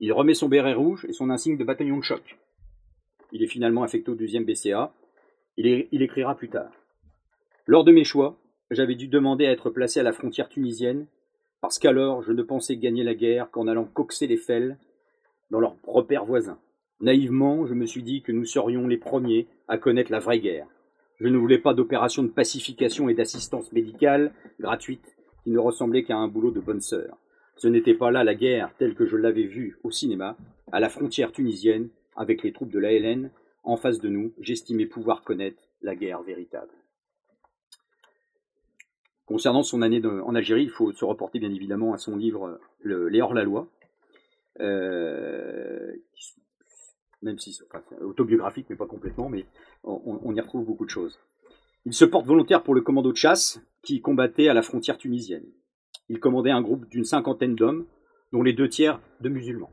Il 0.00 0.12
remet 0.12 0.34
son 0.34 0.48
béret 0.48 0.74
rouge 0.74 1.06
et 1.08 1.12
son 1.14 1.30
insigne 1.30 1.56
de 1.56 1.64
bataillon 1.64 1.98
de 1.98 2.04
choc. 2.04 2.38
Il 3.32 3.42
est 3.42 3.48
finalement 3.48 3.82
affecté 3.82 4.10
au 4.10 4.14
deuxième 4.14 4.44
BCA. 4.44 4.92
Il, 5.56 5.88
il 5.90 6.02
écrira 6.02 6.36
plus 6.36 6.50
tard. 6.50 6.70
Lors 7.66 7.84
de 7.84 7.92
mes 7.92 8.04
choix, 8.04 8.36
j'avais 8.74 8.94
dû 8.94 9.08
demander 9.08 9.46
à 9.46 9.52
être 9.52 9.70
placé 9.70 10.00
à 10.00 10.02
la 10.02 10.12
frontière 10.12 10.48
tunisienne, 10.48 11.06
parce 11.60 11.78
qu'alors 11.78 12.22
je 12.22 12.32
ne 12.32 12.42
pensais 12.42 12.76
gagner 12.76 13.04
la 13.04 13.14
guerre 13.14 13.50
qu'en 13.50 13.68
allant 13.68 13.84
coxer 13.84 14.26
les 14.26 14.36
fels 14.36 14.76
dans 15.50 15.60
leurs 15.60 15.76
repères 15.86 16.24
voisins. 16.24 16.58
Naïvement, 17.00 17.66
je 17.66 17.74
me 17.74 17.86
suis 17.86 18.02
dit 18.02 18.22
que 18.22 18.32
nous 18.32 18.44
serions 18.44 18.86
les 18.86 18.96
premiers 18.96 19.46
à 19.68 19.78
connaître 19.78 20.12
la 20.12 20.18
vraie 20.18 20.40
guerre. 20.40 20.66
Je 21.20 21.28
ne 21.28 21.38
voulais 21.38 21.58
pas 21.58 21.74
d'opération 21.74 22.22
de 22.22 22.28
pacification 22.28 23.08
et 23.08 23.14
d'assistance 23.14 23.72
médicale 23.72 24.32
gratuite 24.60 25.16
qui 25.42 25.50
ne 25.50 25.58
ressemblait 25.58 26.04
qu'à 26.04 26.16
un 26.16 26.28
boulot 26.28 26.50
de 26.50 26.60
bonne 26.60 26.80
sœur. 26.80 27.18
Ce 27.56 27.68
n'était 27.68 27.94
pas 27.94 28.10
là 28.10 28.24
la 28.24 28.34
guerre 28.34 28.72
telle 28.78 28.94
que 28.94 29.06
je 29.06 29.16
l'avais 29.16 29.44
vue 29.44 29.78
au 29.84 29.90
cinéma, 29.90 30.36
à 30.72 30.80
la 30.80 30.88
frontière 30.88 31.30
tunisienne, 31.30 31.88
avec 32.16 32.42
les 32.42 32.52
troupes 32.52 32.70
de 32.70 32.78
l'ALN, 32.78 33.30
en 33.62 33.76
face 33.76 34.00
de 34.00 34.08
nous, 34.08 34.32
j'estimais 34.40 34.86
pouvoir 34.86 35.22
connaître 35.22 35.62
la 35.82 35.94
guerre 35.94 36.22
véritable. 36.22 36.72
Concernant 39.26 39.62
son 39.62 39.80
année 39.80 40.02
en 40.04 40.34
Algérie, 40.34 40.64
il 40.64 40.70
faut 40.70 40.92
se 40.92 41.04
reporter 41.04 41.38
bien 41.38 41.52
évidemment 41.52 41.94
à 41.94 41.98
son 41.98 42.16
livre 42.16 42.60
le, 42.80 43.08
Les 43.08 43.22
hors-la-loi, 43.22 43.68
euh, 44.60 45.92
même 47.22 47.38
si 47.38 47.54
c'est 47.54 47.64
autobiographique, 48.02 48.66
mais 48.68 48.76
pas 48.76 48.86
complètement, 48.86 49.30
mais 49.30 49.46
on, 49.82 50.34
y 50.34 50.40
retrouve 50.40 50.66
beaucoup 50.66 50.84
de 50.84 50.90
choses. 50.90 51.18
Il 51.86 51.94
se 51.94 52.04
porte 52.04 52.26
volontaire 52.26 52.62
pour 52.62 52.74
le 52.74 52.82
commando 52.82 53.12
de 53.12 53.16
chasse 53.16 53.60
qui 53.82 54.00
combattait 54.00 54.48
à 54.48 54.54
la 54.54 54.62
frontière 54.62 54.98
tunisienne. 54.98 55.46
Il 56.10 56.20
commandait 56.20 56.50
un 56.50 56.60
groupe 56.60 56.86
d'une 56.88 57.04
cinquantaine 57.04 57.54
d'hommes, 57.54 57.86
dont 58.32 58.42
les 58.42 58.52
deux 58.52 58.68
tiers 58.68 59.00
de 59.20 59.30
musulmans. 59.30 59.72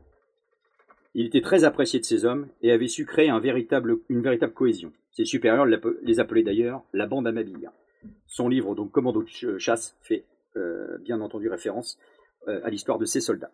Il 1.14 1.26
était 1.26 1.42
très 1.42 1.64
apprécié 1.64 2.00
de 2.00 2.04
ces 2.06 2.24
hommes 2.24 2.48
et 2.62 2.72
avait 2.72 2.88
su 2.88 3.04
créer 3.04 3.28
une 3.28 3.38
véritable 3.40 4.52
cohésion. 4.54 4.92
Ses 5.10 5.26
supérieurs 5.26 5.66
les 5.66 6.20
appelaient 6.20 6.42
d'ailleurs 6.42 6.84
la 6.94 7.06
bande 7.06 7.26
Amabilia. 7.26 7.72
Son 8.26 8.48
livre, 8.48 8.74
donc 8.74 8.90
Commando 8.90 9.22
de 9.22 9.58
chasse, 9.58 9.96
fait 10.02 10.24
euh, 10.56 10.98
bien 10.98 11.20
entendu 11.20 11.48
référence 11.48 11.98
euh, 12.48 12.60
à 12.64 12.70
l'histoire 12.70 12.98
de 12.98 13.06
ces 13.06 13.20
soldats. 13.20 13.52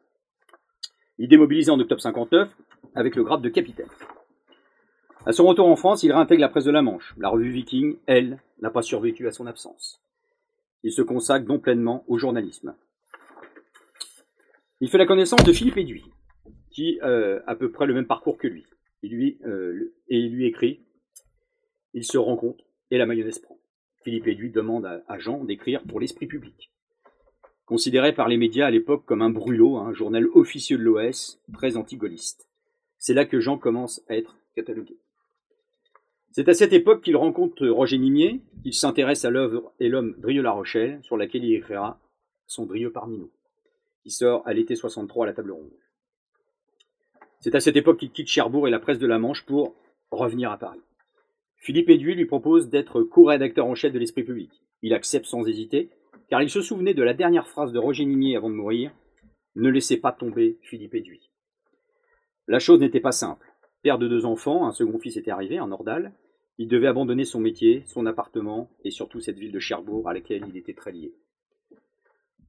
Il 1.18 1.28
démobilisé 1.28 1.70
en 1.70 1.78
octobre 1.78 2.00
59 2.00 2.56
avec 2.94 3.14
le 3.14 3.22
grade 3.22 3.42
de 3.42 3.48
capitaine. 3.48 3.88
À 5.26 5.32
son 5.32 5.46
retour 5.46 5.68
en 5.68 5.76
France, 5.76 6.02
il 6.02 6.12
réintègre 6.12 6.40
la 6.40 6.48
presse 6.48 6.64
de 6.64 6.70
la 6.70 6.82
Manche. 6.82 7.14
La 7.18 7.28
revue 7.28 7.50
Viking, 7.50 7.98
elle, 8.06 8.40
n'a 8.61 8.70
pas 8.70 8.82
survécu 8.82 9.28
à 9.28 9.32
son 9.32 9.46
absence. 9.46 10.02
Il 10.82 10.92
se 10.92 11.02
consacre 11.02 11.46
donc 11.46 11.62
pleinement 11.62 12.04
au 12.08 12.18
journalisme. 12.18 12.74
Il 14.80 14.88
fait 14.88 14.98
la 14.98 15.06
connaissance 15.06 15.44
de 15.44 15.52
Philippe 15.52 15.76
Éduy, 15.76 16.04
qui 16.70 16.98
euh, 17.02 17.40
a 17.46 17.52
à 17.52 17.56
peu 17.56 17.70
près 17.70 17.87
le 17.87 17.94
même 17.94 18.06
parcours 18.06 18.38
que 18.38 18.48
lui. 18.48 18.64
Il 19.02 19.12
lui 19.12 19.38
et 20.08 20.16
il 20.18 20.32
lui 20.32 20.46
écrit. 20.46 20.80
Il 21.94 22.04
se 22.04 22.18
rend 22.18 22.37
compte 22.37 22.64
et 22.90 22.98
la 22.98 23.06
mayonnaise 23.06 23.38
prend. 23.38 23.57
Philippe 24.08 24.26
Éduy 24.26 24.48
demande 24.48 24.86
à 25.06 25.18
Jean 25.18 25.44
d'écrire 25.44 25.82
pour 25.82 26.00
l'esprit 26.00 26.26
public 26.26 26.72
considéré 27.66 28.14
par 28.14 28.26
les 28.26 28.38
médias 28.38 28.66
à 28.66 28.70
l'époque 28.70 29.04
comme 29.04 29.20
un 29.20 29.28
brûlot, 29.28 29.76
un 29.76 29.92
journal 29.92 30.26
officieux 30.32 30.78
de 30.78 30.82
l'OS, 30.84 31.38
très 31.52 31.76
anti-gaulliste. 31.76 32.48
C'est 32.96 33.12
là 33.12 33.26
que 33.26 33.38
Jean 33.38 33.58
commence 33.58 34.02
à 34.08 34.16
être 34.16 34.38
catalogué. 34.56 34.96
C'est 36.30 36.48
à 36.48 36.54
cette 36.54 36.72
époque 36.72 37.02
qu'il 37.02 37.18
rencontre 37.18 37.68
Roger 37.68 37.98
Nimier, 37.98 38.40
qu'il 38.62 38.72
s'intéresse 38.72 39.26
à 39.26 39.30
l'œuvre 39.30 39.74
et 39.78 39.90
l'homme 39.90 40.14
Drieux-La 40.16 40.52
Rochelle, 40.52 41.00
sur 41.02 41.18
laquelle 41.18 41.44
il 41.44 41.52
écrira 41.52 42.00
son 42.46 42.64
Drieux 42.64 42.90
parmi 42.90 43.18
nous, 43.18 43.30
qui 44.02 44.10
sort 44.10 44.42
à 44.46 44.54
l'été 44.54 44.74
63 44.74 45.26
à 45.26 45.28
la 45.28 45.34
table 45.34 45.52
ronde. 45.52 45.68
C'est 47.40 47.54
à 47.54 47.60
cette 47.60 47.76
époque 47.76 47.98
qu'il 47.98 48.10
quitte 48.10 48.28
Cherbourg 48.28 48.66
et 48.66 48.70
la 48.70 48.80
presse 48.80 48.98
de 48.98 49.06
la 49.06 49.18
Manche 49.18 49.44
pour 49.44 49.74
revenir 50.10 50.50
à 50.50 50.56
Paris. 50.56 50.80
Philippe 51.58 51.90
Éduy 51.90 52.14
lui 52.14 52.26
propose 52.26 52.68
d'être 52.68 53.02
co-rédacteur 53.02 53.66
en 53.66 53.74
chef 53.74 53.92
de 53.92 53.98
l'Esprit 53.98 54.22
public. 54.22 54.50
Il 54.82 54.94
accepte 54.94 55.26
sans 55.26 55.46
hésiter, 55.46 55.90
car 56.28 56.42
il 56.42 56.50
se 56.50 56.62
souvenait 56.62 56.94
de 56.94 57.02
la 57.02 57.14
dernière 57.14 57.48
phrase 57.48 57.72
de 57.72 57.78
Roger 57.78 58.04
Nimier 58.04 58.36
avant 58.36 58.50
de 58.50 58.54
mourir 58.54 58.92
Ne 59.56 59.68
laissez 59.68 59.96
pas 59.96 60.12
tomber 60.12 60.58
Philippe 60.62 60.94
Éduy. 60.94 61.30
La 62.46 62.58
chose 62.58 62.80
n'était 62.80 63.00
pas 63.00 63.12
simple. 63.12 63.46
Père 63.82 63.98
de 63.98 64.08
deux 64.08 64.24
enfants, 64.24 64.66
un 64.66 64.72
second 64.72 64.98
fils 64.98 65.16
était 65.16 65.30
arrivé, 65.30 65.58
un 65.58 65.68
Nordal. 65.68 66.12
Il 66.58 66.68
devait 66.68 66.86
abandonner 66.86 67.24
son 67.24 67.40
métier, 67.40 67.82
son 67.86 68.06
appartement 68.06 68.70
et 68.84 68.90
surtout 68.90 69.20
cette 69.20 69.38
ville 69.38 69.52
de 69.52 69.58
Cherbourg 69.58 70.08
à 70.08 70.14
laquelle 70.14 70.44
il 70.48 70.56
était 70.56 70.74
très 70.74 70.92
lié. 70.92 71.12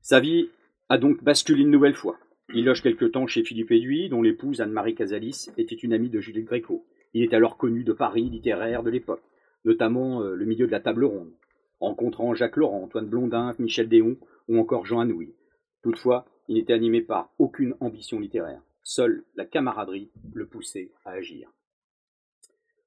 Sa 0.01 0.19
vie 0.19 0.49
a 0.87 0.97
donc 0.97 1.23
basculé 1.23 1.61
une 1.61 1.69
nouvelle 1.69 1.93
fois. 1.93 2.17
Il 2.53 2.65
loge 2.65 2.81
quelque 2.81 3.05
temps 3.05 3.27
chez 3.27 3.43
Philippe 3.43 3.71
Éduy, 3.71 4.09
dont 4.09 4.23
l'épouse 4.23 4.61
Anne-Marie 4.61 4.95
Casalis 4.95 5.49
était 5.57 5.75
une 5.75 5.93
amie 5.93 6.09
de 6.09 6.19
Juliette 6.19 6.45
Gréco. 6.45 6.85
Il 7.13 7.23
est 7.23 7.33
alors 7.33 7.57
connu 7.57 7.83
de 7.83 7.93
Paris 7.93 8.29
littéraire 8.29 8.83
de 8.83 8.89
l'époque, 8.89 9.23
notamment 9.65 10.21
euh, 10.21 10.35
le 10.35 10.45
milieu 10.45 10.67
de 10.67 10.71
la 10.71 10.79
table 10.79 11.05
ronde 11.05 11.31
rencontrant 11.79 12.33
Jacques 12.33 12.57
Laurent, 12.57 12.83
Antoine 12.83 13.07
Blondin, 13.07 13.55
Michel 13.59 13.87
Déon 13.87 14.17
ou 14.47 14.59
encore 14.59 14.85
Jean 14.85 14.99
Anouilh. 14.99 15.33
Toutefois, 15.81 16.25
il 16.47 16.55
n'était 16.55 16.73
animé 16.73 17.01
par 17.01 17.31
aucune 17.37 17.75
ambition 17.79 18.19
littéraire. 18.19 18.61
Seule 18.83 19.23
la 19.35 19.45
camaraderie 19.45 20.11
le 20.33 20.47
poussait 20.47 20.91
à 21.05 21.11
agir. 21.11 21.51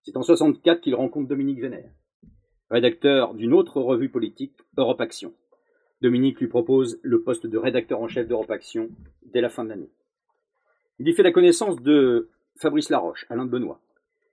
C'est 0.02 0.16
en 0.16 0.22
64 0.22 0.80
qu'il 0.80 0.94
rencontre 0.94 1.28
Dominique 1.28 1.60
Vénère, 1.60 1.92
rédacteur 2.70 3.34
d'une 3.34 3.54
autre 3.54 3.80
revue 3.80 4.08
politique, 4.08 4.56
Europe 4.76 5.00
Action. 5.00 5.32
Dominique 6.00 6.40
lui 6.40 6.48
propose 6.48 6.98
le 7.02 7.22
poste 7.22 7.46
de 7.46 7.56
rédacteur 7.56 8.00
en 8.00 8.08
chef 8.08 8.26
d'Europe 8.26 8.50
Action 8.50 8.90
dès 9.24 9.40
la 9.40 9.48
fin 9.48 9.62
de 9.62 9.68
l'année. 9.68 9.92
Il 10.98 11.06
y 11.06 11.12
fait 11.12 11.22
la 11.22 11.30
connaissance 11.30 11.80
de 11.80 12.30
Fabrice 12.56 12.90
Laroche, 12.90 13.24
Alain 13.28 13.44
de 13.44 13.50
Benoît, 13.50 13.80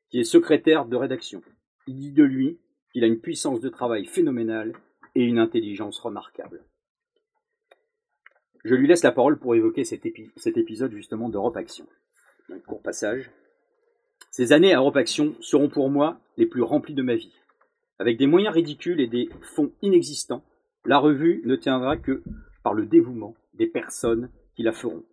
qui 0.10 0.20
est 0.20 0.24
secrétaire 0.24 0.86
de 0.86 0.96
rédaction. 0.96 1.42
Il 1.88 1.96
dit 1.96 2.12
de 2.12 2.24
lui 2.24 2.60
il 2.96 3.04
a 3.04 3.08
une 3.08 3.20
puissance 3.20 3.60
de 3.60 3.70
travail 3.70 4.06
phénoménale 4.06 4.74
et 5.16 5.24
une 5.24 5.40
intelligence 5.40 6.00
remarquable. 6.00 6.64
je 8.64 8.76
lui 8.76 8.88
laisse 8.88 9.04
la 9.04 9.12
parole 9.12 9.38
pour 9.38 9.56
évoquer 9.56 9.84
cet, 9.84 10.06
épisode 10.06 10.92
justement 10.92 11.30
d'Europe 11.30 11.56
Action. 11.56 11.88
Un 12.52 12.60
court 12.60 12.82
passage. 12.82 13.32
Ces 14.32 14.54
années 14.54 14.74
à 14.74 14.80
Europe 14.80 14.98
Action 14.98 15.36
seront 15.40 15.70
pour 15.70 15.90
moi 15.90 16.20
les 16.38 16.46
plus 16.46 16.64
remplies 16.64 16.96
de 16.96 17.04
ma 17.04 17.16
vie. 17.16 17.34
Avec 18.00 18.18
des 18.18 18.28
moyens 18.28 18.54
ridicules 18.54 19.02
et 19.02 19.08
des 19.08 19.30
fonds 19.42 19.72
inexistants, 19.82 20.44
la 20.86 20.98
revue 20.98 21.42
ne 21.46 21.56
tiendra 21.56 21.98
que 21.98 22.24
par 22.64 22.74
le 22.74 22.86
dévouement 22.86 23.36
des 23.54 23.68
personnes 23.68 24.30
qui 24.56 24.64
la 24.64 24.72
feront. 24.72 25.04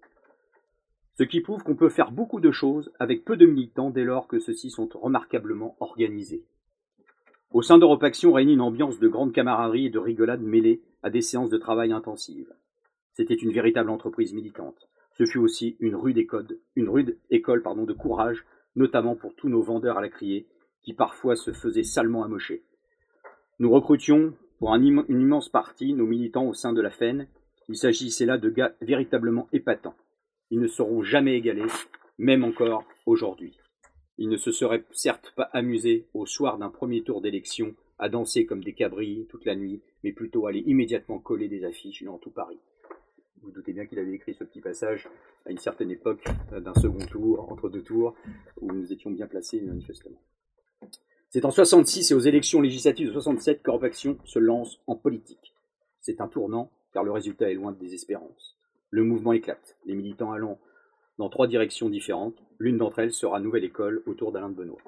Ce 1.19 1.25
qui 1.25 1.41
prouve 1.41 1.63
qu'on 1.63 1.77
peut 1.77 1.89
faire 1.89 2.13
beaucoup 2.13 2.41
de 2.41 2.51
choses 2.51 2.93
avec 2.99 3.25
peu 3.25 3.39
de 3.39 3.47
militants 3.47 3.89
dès 3.89 4.05
lors 4.05 4.29
que 4.29 4.39
ceux-ci 4.39 4.69
sont 4.69 4.89
remarquablement 4.93 5.75
organisés. 5.81 6.45
Au 7.53 7.63
sein 7.63 7.79
d'Europe 7.79 8.03
Action 8.03 8.35
régnit 8.35 8.53
une 8.53 8.61
ambiance 8.61 8.99
de 8.99 9.09
grande 9.09 9.33
camaraderie 9.33 9.87
et 9.87 9.91
de 9.91 9.99
rigolade 9.99 10.43
mêlée 10.43 10.83
à 11.03 11.09
des 11.09 11.23
séances 11.23 11.49
de 11.49 11.57
travail 11.57 11.91
intensives. 11.91 12.53
C'était 13.15 13.35
une 13.35 13.51
véritable 13.53 13.89
entreprise 13.89 14.35
militante. 14.35 14.91
Ce 15.17 15.25
fut 15.25 15.39
aussi 15.39 15.79
une 15.81 15.97
rude 15.97 16.19
école, 16.19 16.59
une 16.75 16.91
rude 16.91 17.17
école 17.31 17.63
de 17.63 17.93
courage, 17.95 18.45
notamment 18.75 19.17
pour 19.17 19.35
tous 19.35 19.49
nos 19.49 19.63
vendeurs 19.63 19.97
à 19.97 20.03
la 20.03 20.11
criée, 20.11 20.47
qui 20.83 20.93
parfois 20.93 21.35
se 21.35 21.53
faisaient 21.53 21.83
salement 21.83 22.25
amocher. 22.25 22.63
Nous 23.59 23.71
recrutions 23.71 24.35
pour 24.59 24.75
une 24.75 25.05
immense 25.09 25.49
partie 25.49 25.95
nos 25.95 26.07
militants 26.07 26.47
au 26.47 26.53
sein 26.53 26.75
de 26.75 26.83
la 26.83 26.91
FEN. 26.91 27.27
Il 27.71 27.77
s'agissait 27.77 28.27
là 28.27 28.37
de 28.37 28.51
gars 28.51 28.75
véritablement 28.83 29.49
épatants. 29.55 29.97
Ils 30.51 30.61
ne 30.61 30.69
seront 30.69 31.03
jamais 31.03 31.37
égalés, 31.37 31.67
même 32.19 32.45
encore 32.45 32.85
aujourd'hui. 33.05 33.59
Ils 34.19 34.29
ne 34.29 34.37
se 34.37 34.53
seraient 34.53 34.85
certes 34.93 35.33
pas 35.37 35.51
amusés 35.53 36.07
au 36.15 36.25
soir 36.25 36.59
d'un 36.59 36.71
premier 36.71 37.03
tour 37.03 37.21
d'élection 37.21 37.75
à 37.99 38.09
danser 38.09 38.47
comme 38.47 38.63
des 38.63 38.75
cabris 38.75 39.27
toute 39.29 39.45
la 39.45 39.57
nuit, 39.57 39.81
mais 40.05 40.13
plutôt 40.13 40.47
aller 40.47 40.61
immédiatement 40.61 41.19
coller 41.19 41.49
des 41.49 41.65
affiches 41.65 42.03
dans 42.03 42.19
tout 42.19 42.31
Paris. 42.31 42.59
Vous, 43.43 43.51
doutez 43.51 43.73
bien 43.73 43.87
qu'il 43.87 43.99
avait 43.99 44.13
écrit 44.13 44.35
ce 44.35 44.45
petit 44.45 44.61
passage 44.61 45.09
à 45.45 45.51
une 45.51 45.59
certaine 45.59 45.91
époque 45.91 46.25
euh, 46.53 46.61
d'un 46.61 46.75
second 46.75 47.05
tour, 47.07 47.51
entre 47.51 47.69
deux 47.69 47.83
tours, 47.83 48.15
où 48.61 48.73
nous 48.73 48.93
étions 48.93 49.11
bien 49.11 49.27
placés 49.27 49.61
manifestement. 49.61 50.21
C'est 51.31 51.45
en 51.45 51.51
66 51.51 52.11
et 52.11 52.15
aux 52.15 52.21
élections 52.21 52.61
législatives 52.61 53.09
de 53.09 53.13
67 53.13 53.63
qu'Europe 53.63 53.85
Action 53.85 54.19
se 54.25 54.39
lance 54.39 54.81
en 54.87 54.97
politique. 54.97 55.55
C'est 56.01 56.21
un 56.21 56.29
tournant, 56.29 56.71
car 56.93 57.05
le 57.05 57.13
résultat 57.13 57.51
est 57.51 57.55
loin 57.55 57.73
de 57.73 57.79
désespérance. 57.79 58.56
Le 58.97 59.05
mouvement 59.05 59.35
éclate, 59.35 59.77
les 59.85 59.95
militants 59.95 60.33
allant 60.33 60.59
dans 61.19 61.29
trois 61.29 61.47
directions 61.47 61.91
différentes. 61.91 62.43
L'une 62.59 62.79
d'entre 62.79 63.01
elles 63.01 63.13
sera 63.13 63.41
Nouvelle 63.41 63.65
École 63.65 64.03
autour 64.07 64.33
d'Alain 64.33 64.49
de 64.49 64.55
Benoît. 64.55 64.81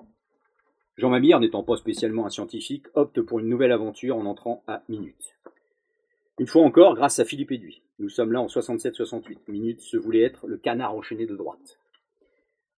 Jean 0.97 1.11
Mabir, 1.11 1.39
n'étant 1.41 1.63
pas 1.63 1.77
spécialement 1.77 2.25
un 2.25 2.31
scientifique, 2.31 2.87
opte 2.95 3.21
pour 3.21 3.39
une 3.39 3.51
nouvelle 3.51 3.71
aventure 3.71 4.17
en 4.17 4.25
entrant 4.25 4.63
à 4.67 4.83
Minute. 4.89 5.37
Une 6.39 6.47
fois 6.47 6.63
encore, 6.63 6.95
grâce 6.95 7.19
à 7.19 7.27
Philippe 7.27 7.53
Eduy. 7.53 7.83
Nous 7.99 8.09
sommes 8.09 8.33
là 8.33 8.41
en 8.41 8.47
67-68. 8.47 9.41
Minute 9.49 9.83
se 9.83 9.99
voulait 9.99 10.23
être 10.23 10.47
le 10.47 10.57
canard 10.57 10.95
enchaîné 10.95 11.27
de 11.27 11.37
droite. 11.37 11.79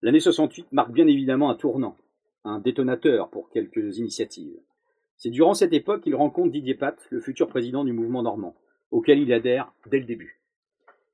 L'année 0.02 0.20
68 0.20 0.72
marque 0.72 0.94
bien 0.94 1.06
évidemment 1.06 1.52
un 1.52 1.56
tournant, 1.56 1.96
un 2.44 2.58
détonateur 2.58 3.30
pour 3.30 3.52
quelques 3.52 4.00
initiatives. 4.00 4.58
C'est 5.16 5.30
durant 5.30 5.54
cette 5.54 5.74
époque 5.74 6.02
qu'il 6.02 6.16
rencontre 6.16 6.50
Didier 6.50 6.74
Pat, 6.74 6.98
le 7.12 7.20
futur 7.20 7.48
président 7.48 7.84
du 7.84 7.94
mouvement 7.94 8.24
normand, 8.24 8.56
auquel 8.90 9.20
il 9.20 9.32
adhère 9.32 9.72
dès 9.86 10.00
le 10.00 10.06
début. 10.06 10.39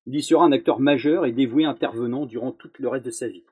Il 0.07 0.15
y 0.15 0.23
sera 0.23 0.45
un 0.45 0.51
acteur 0.51 0.79
majeur 0.79 1.25
et 1.25 1.31
dévoué 1.31 1.65
intervenant 1.65 2.25
durant 2.25 2.51
tout 2.51 2.69
le 2.77 2.87
reste 2.87 3.05
de 3.05 3.11
sa 3.11 3.27
vie. 3.27 3.43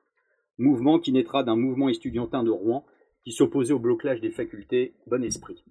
Mouvement 0.58 1.00
qui 1.00 1.12
naîtra 1.12 1.42
d'un 1.42 1.56
mouvement 1.56 1.88
estudiantin 1.88 2.44
de 2.44 2.50
Rouen 2.50 2.84
qui 3.24 3.32
s'opposait 3.32 3.72
au 3.72 3.78
blocage 3.78 4.20
des 4.20 4.30
facultés 4.30 4.94
Bon 5.06 5.24
Esprit. 5.24 5.64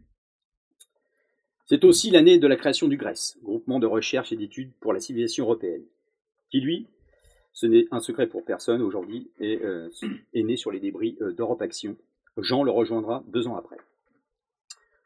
C'est 1.65 1.85
aussi 1.85 2.11
l'année 2.11 2.39
de 2.39 2.47
la 2.47 2.57
création 2.57 2.87
du 2.87 2.97
GRES, 2.97 3.37
groupement 3.41 3.79
de 3.79 3.87
recherche 3.87 4.33
et 4.33 4.35
d'études 4.35 4.73
pour 4.81 4.91
la 4.91 4.99
civilisation 4.99 5.45
européenne, 5.45 5.85
qui 6.49 6.59
lui, 6.59 6.87
ce 7.53 7.65
n'est 7.67 7.85
un 7.91 7.99
secret 7.99 8.27
pour 8.27 8.43
personne 8.43 8.81
aujourd'hui, 8.81 9.31
est, 9.39 9.63
euh, 9.63 9.89
né 10.33 10.57
sur 10.57 10.71
les 10.71 10.81
débris 10.81 11.15
euh, 11.21 11.31
d'Europe 11.31 11.61
Action. 11.61 11.95
Jean 12.37 12.63
le 12.63 12.71
rejoindra 12.71 13.23
deux 13.27 13.47
ans 13.47 13.55
après. 13.55 13.77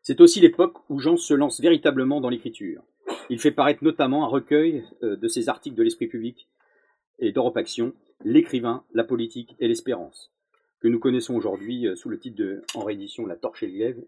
C'est 0.01 0.21
aussi 0.21 0.39
l'époque 0.39 0.77
où 0.89 0.99
Jean 0.99 1.17
se 1.17 1.33
lance 1.33 1.59
véritablement 1.59 2.21
dans 2.21 2.29
l'écriture. 2.29 2.81
Il 3.29 3.39
fait 3.39 3.51
paraître 3.51 3.83
notamment 3.83 4.23
un 4.23 4.27
recueil 4.27 4.83
euh, 5.03 5.15
de 5.15 5.27
ses 5.27 5.49
articles 5.49 5.75
de 5.75 5.83
l'Esprit 5.83 6.07
public 6.07 6.47
et 7.19 7.31
d'Europe 7.31 7.57
Action, 7.57 7.93
L'écrivain, 8.23 8.83
la 8.93 9.03
politique 9.03 9.55
et 9.59 9.67
l'espérance, 9.67 10.31
que 10.79 10.87
nous 10.87 10.99
connaissons 10.99 11.35
aujourd'hui 11.35 11.85
sous 11.95 12.09
le 12.09 12.17
titre 12.17 12.37
de, 12.37 12.63
en 12.73 12.83
réédition 12.83 13.27
La 13.27 13.35
Torche 13.35 13.61
et 13.61 13.67
le 13.67 13.73
Glaive, 13.73 14.03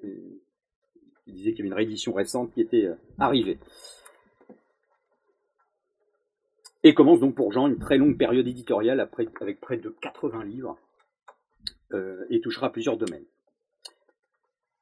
il 1.30 1.36
disait 1.36 1.52
qu'il 1.54 1.60
y 1.60 1.62
avait 1.62 1.68
une 1.68 1.74
réédition 1.74 2.14
récente 2.14 2.52
qui 2.54 2.62
était 2.62 2.86
euh, 2.86 2.96
arrivée. 3.20 3.60
Et 6.84 6.94
commence 6.94 7.20
donc 7.20 7.36
pour 7.36 7.52
Jean 7.52 7.68
une 7.68 7.78
très 7.78 7.98
longue 7.98 8.18
période 8.18 8.48
éditoriale 8.48 9.00
avec 9.00 9.60
près 9.62 9.78
de 9.78 9.90
80 9.90 10.44
livres 10.46 10.78
euh, 11.94 12.26
et 12.30 12.42
touchera 12.42 12.72
plusieurs 12.72 12.98
domaines. 12.98 13.26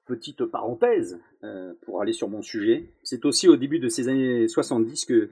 Petite 0.07 0.45
parenthèse 0.45 1.19
euh, 1.43 1.73
pour 1.81 2.01
aller 2.01 2.13
sur 2.13 2.29
mon 2.29 2.41
sujet, 2.41 2.85
c'est 3.03 3.25
aussi 3.25 3.47
au 3.47 3.55
début 3.55 3.79
de 3.79 3.89
ces 3.89 4.07
années 4.07 4.47
70 4.47 5.05
que, 5.05 5.29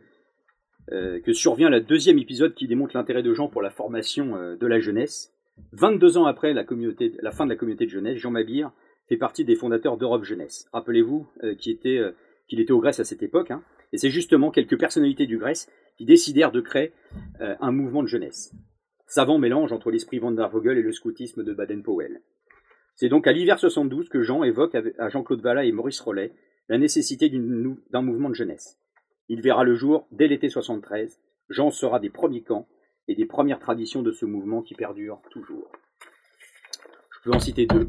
que 0.90 1.34
survient 1.34 1.70
le 1.70 1.82
deuxième 1.82 2.20
épisode 2.20 2.54
qui 2.54 2.68
démontre 2.68 2.96
l'intérêt 2.96 3.24
de 3.24 3.34
Jean 3.34 3.48
pour 3.48 3.62
la 3.62 3.72
formation 3.72 4.56
de 4.56 4.68
la 4.68 4.80
jeunesse. 4.80 5.36
22 5.74 6.18
ans 6.18 6.26
après 6.26 6.54
la, 6.54 6.64
fin 6.64 7.46
de 7.46 7.50
la 7.50 7.56
communauté 7.56 7.86
de 7.86 7.90
jeunesse, 7.90 8.18
Jean 8.18 8.32
Mabir 8.32 8.72
fait 9.08 9.18
partie 9.18 9.46
des 9.46 9.56
fondateurs 9.56 9.98
d'Europe 9.98 10.24
Jeunesse. 10.24 10.68
Rappelez-vous 10.74 11.28
euh, 11.44 11.56
qu'il 11.56 11.74
était, 11.74 11.98
euh, 11.98 12.12
était 12.50 12.72
au 12.72 12.80
Grèce 12.80 13.00
à 13.00 13.04
cette 13.04 13.24
époque, 13.24 13.52
hein, 13.52 13.64
et 13.94 13.98
c'est 13.98 14.10
justement 14.10 14.52
quelques 14.52 14.80
personnalités 14.80 15.28
du 15.28 15.38
Grèce 15.38 15.70
qui 15.98 16.06
décidèrent 16.06 16.52
de 16.52 16.62
créer 16.62 16.92
euh, 17.42 17.56
un 17.60 17.72
mouvement 17.72 18.04
de 18.04 18.08
jeunesse. 18.08 18.54
Savant 19.08 19.38
mélange 19.38 19.72
entre 19.72 19.92
l'esprit 19.92 20.20
Van 20.20 20.32
der 20.32 20.50
Vogel 20.50 20.78
et 20.78 20.82
le 20.82 20.92
scoutisme 20.92 21.44
de 21.44 21.54
Baden-Powell. 21.54 22.22
C'est 22.95 23.10
donc 23.10 23.27
à 23.27 23.34
l'hiver 23.34 23.60
72 23.60 24.10
que 24.10 24.21
Jean 24.21 24.43
évoque 24.43 24.75
à 24.75 25.10
Jean-Claude 25.10 25.41
Vallat 25.41 25.65
et 25.65 25.71
Maurice 25.71 25.99
Rollet 25.99 26.34
la 26.69 26.77
nécessité 26.77 27.29
d'un 27.29 28.01
mouvement 28.01 28.29
de 28.29 28.36
jeunesse. 28.36 28.79
Il 29.27 29.41
verra 29.41 29.63
le 29.63 29.75
jour 29.75 30.08
dès 30.12 30.27
l'été 30.27 30.49
73. 30.49 31.19
Jean 31.49 31.71
sera 31.71 31.99
des 31.99 32.10
premiers 32.10 32.41
camps 32.41 32.67
et 33.08 33.15
des 33.15 33.25
premières 33.25 33.60
traditions 33.60 34.01
de 34.01 34.12
ce 34.12 34.25
mouvement 34.25 34.62
qui 34.62 34.75
perdure 34.75 35.21
toujours. 35.29 35.71
Je 37.12 37.19
peux 37.23 37.36
en 37.36 37.39
citer 37.39 37.65
deux. 37.65 37.88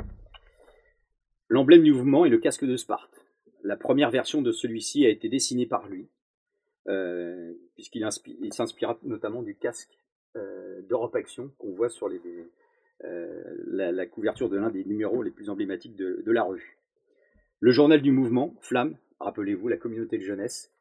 L'emblème 1.48 1.84
du 1.84 1.92
mouvement 1.92 2.24
est 2.24 2.30
le 2.30 2.38
casque 2.38 2.64
de 2.64 2.76
Sparte. 2.76 3.24
La 3.62 3.76
première 3.76 4.10
version 4.10 4.42
de 4.42 4.52
celui-ci 4.52 5.06
a 5.06 5.08
été 5.08 5.28
dessinée 5.28 5.66
par 5.66 5.88
lui, 5.88 6.08
euh, 6.88 7.54
puisqu'il 7.74 8.04
s'inspira 8.52 8.98
notamment 9.04 9.42
du 9.42 9.56
casque 9.56 9.96
euh, 10.36 10.82
d'Europe 10.82 11.14
Action 11.14 11.52
qu'on 11.58 11.72
voit 11.72 11.88
sur 11.88 12.08
les, 12.08 12.20
euh, 13.04 13.42
la, 13.66 14.06
couverture 14.06 14.48
de 14.48 14.56
l'un 14.56 14.70
des 14.70 14.85
numéros 14.85 15.22
les 15.22 15.30
plus 15.30 15.50
emblématiques 15.50 15.96
de, 15.96 16.22
la 16.30 16.42
revue. 16.42 16.78
Le 17.61 17.70
journal 17.70 18.02
du 18.02 18.12
mouvement, 18.12 18.54
Flamme, 18.61 18.96
rappelez-vous 19.20 19.68
la 19.68 19.76
communauté 19.76 20.18
de 20.18 20.22
jeunesse, 20.22 20.72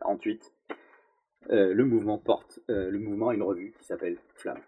48. 0.00 0.52
le 1.50 1.84
mouvement 1.84 2.18
porte, 2.18 2.60
le 2.68 2.98
mouvement 2.98 3.30
a 3.30 3.34
une 3.34 3.42
revue 3.42 3.74
qui 3.78 3.84
s'appelle 3.84 4.16
Flamme. 4.34 4.60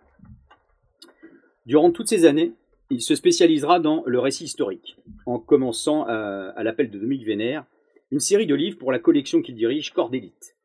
Durant 1.66 1.92
toutes 1.92 2.08
ces 2.08 2.24
années, 2.24 2.52
il 2.90 3.00
se 3.02 3.14
spécialisera 3.14 3.78
dans 3.78 4.02
le 4.04 4.18
récit 4.18 4.44
historique, 4.44 4.96
en 5.24 5.38
commençant 5.38 6.04
à, 6.04 6.62
l'appel 6.62 6.90
de 6.90 6.98
Dominique 6.98 7.26
Vénère, 7.26 7.64
une 8.10 8.18
série 8.18 8.46
de 8.46 8.54
livres 8.54 8.78
pour 8.78 8.90
la 8.90 8.98
collection 8.98 9.40
qu'il 9.40 9.54
dirige, 9.54 9.92
Corps 9.92 10.10
d'élite. 10.10 10.56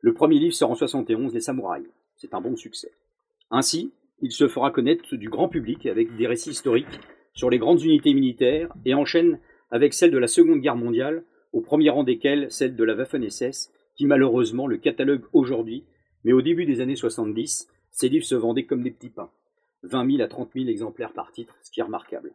Le 0.00 0.12
premier 0.12 0.38
livre 0.38 0.54
sort 0.54 0.72
en 0.72 0.74
71, 0.74 1.32
Les 1.32 1.40
Samouraïs. 1.40 1.86
C'est 2.16 2.34
un 2.34 2.40
bon 2.40 2.56
succès. 2.56 2.90
Ainsi, 3.50 3.92
il 4.22 4.32
se 4.32 4.48
fera 4.48 4.70
connaître 4.70 5.16
du 5.16 5.28
grand 5.28 5.48
public 5.48 5.86
avec 5.86 6.16
des 6.16 6.26
récits 6.26 6.50
historiques 6.50 7.00
sur 7.34 7.50
les 7.50 7.58
grandes 7.58 7.82
unités 7.82 8.14
militaires 8.14 8.72
et 8.84 8.94
enchaîne 8.94 9.38
avec 9.70 9.94
celles 9.94 10.10
de 10.10 10.18
la 10.18 10.26
Seconde 10.26 10.60
Guerre 10.60 10.76
mondiale, 10.76 11.24
au 11.52 11.60
premier 11.60 11.90
rang 11.90 12.04
desquelles 12.04 12.50
celle 12.50 12.76
de 12.76 12.84
la 12.84 12.94
Waffen-SS, 12.94 13.72
qui 13.94 14.06
malheureusement 14.06 14.66
le 14.66 14.78
catalogue 14.78 15.24
aujourd'hui, 15.32 15.84
mais 16.24 16.32
au 16.32 16.42
début 16.42 16.66
des 16.66 16.80
années 16.80 16.96
70, 16.96 17.68
ces 17.90 18.08
livres 18.08 18.24
se 18.24 18.34
vendaient 18.34 18.64
comme 18.64 18.82
des 18.82 18.90
petits 18.90 19.10
pains. 19.10 19.30
20 19.82 20.10
000 20.12 20.22
à 20.22 20.28
30 20.28 20.50
000 20.54 20.68
exemplaires 20.68 21.12
par 21.12 21.30
titre, 21.32 21.56
ce 21.62 21.70
qui 21.70 21.80
est 21.80 21.84
remarquable. 21.84 22.32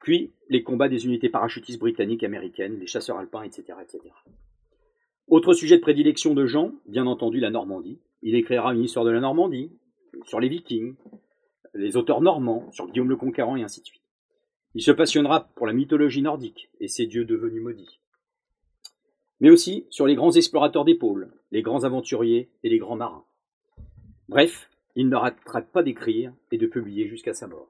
Puis 0.00 0.32
les 0.48 0.62
combats 0.62 0.88
des 0.88 1.06
unités 1.06 1.28
parachutistes 1.28 1.78
britanniques, 1.78 2.24
américaines, 2.24 2.78
les 2.78 2.86
chasseurs 2.86 3.18
alpins, 3.18 3.42
etc., 3.42 3.64
etc. 3.82 4.02
Autre 5.28 5.52
sujet 5.52 5.76
de 5.76 5.82
prédilection 5.82 6.34
de 6.34 6.46
Jean, 6.46 6.72
bien 6.86 7.06
entendu 7.06 7.40
la 7.40 7.50
Normandie. 7.50 7.98
Il 8.22 8.34
écrira 8.34 8.74
une 8.74 8.82
histoire 8.82 9.04
de 9.04 9.10
la 9.10 9.20
Normandie, 9.20 9.70
sur 10.24 10.40
les 10.40 10.48
Vikings, 10.48 10.94
les 11.74 11.96
auteurs 11.96 12.20
normands, 12.20 12.70
sur 12.72 12.86
Guillaume 12.86 13.08
le 13.08 13.16
Conquérant 13.16 13.56
et 13.56 13.62
ainsi 13.62 13.80
de 13.80 13.86
suite. 13.86 14.02
Il 14.74 14.82
se 14.82 14.90
passionnera 14.90 15.48
pour 15.54 15.66
la 15.66 15.72
mythologie 15.72 16.22
nordique 16.22 16.70
et 16.80 16.88
ses 16.88 17.06
dieux 17.06 17.24
devenus 17.24 17.62
maudits. 17.62 18.00
Mais 19.40 19.50
aussi 19.50 19.86
sur 19.90 20.06
les 20.06 20.14
grands 20.14 20.32
explorateurs 20.32 20.84
des 20.84 20.94
pôles, 20.94 21.32
les 21.52 21.62
grands 21.62 21.84
aventuriers 21.84 22.50
et 22.62 22.68
les 22.68 22.78
grands 22.78 22.96
marins. 22.96 23.24
Bref, 24.28 24.68
il 24.94 25.08
n'arrêtera 25.08 25.62
pas 25.62 25.82
d'écrire 25.82 26.32
et 26.50 26.58
de 26.58 26.66
publier 26.66 27.08
jusqu'à 27.08 27.34
sa 27.34 27.46
mort. 27.46 27.68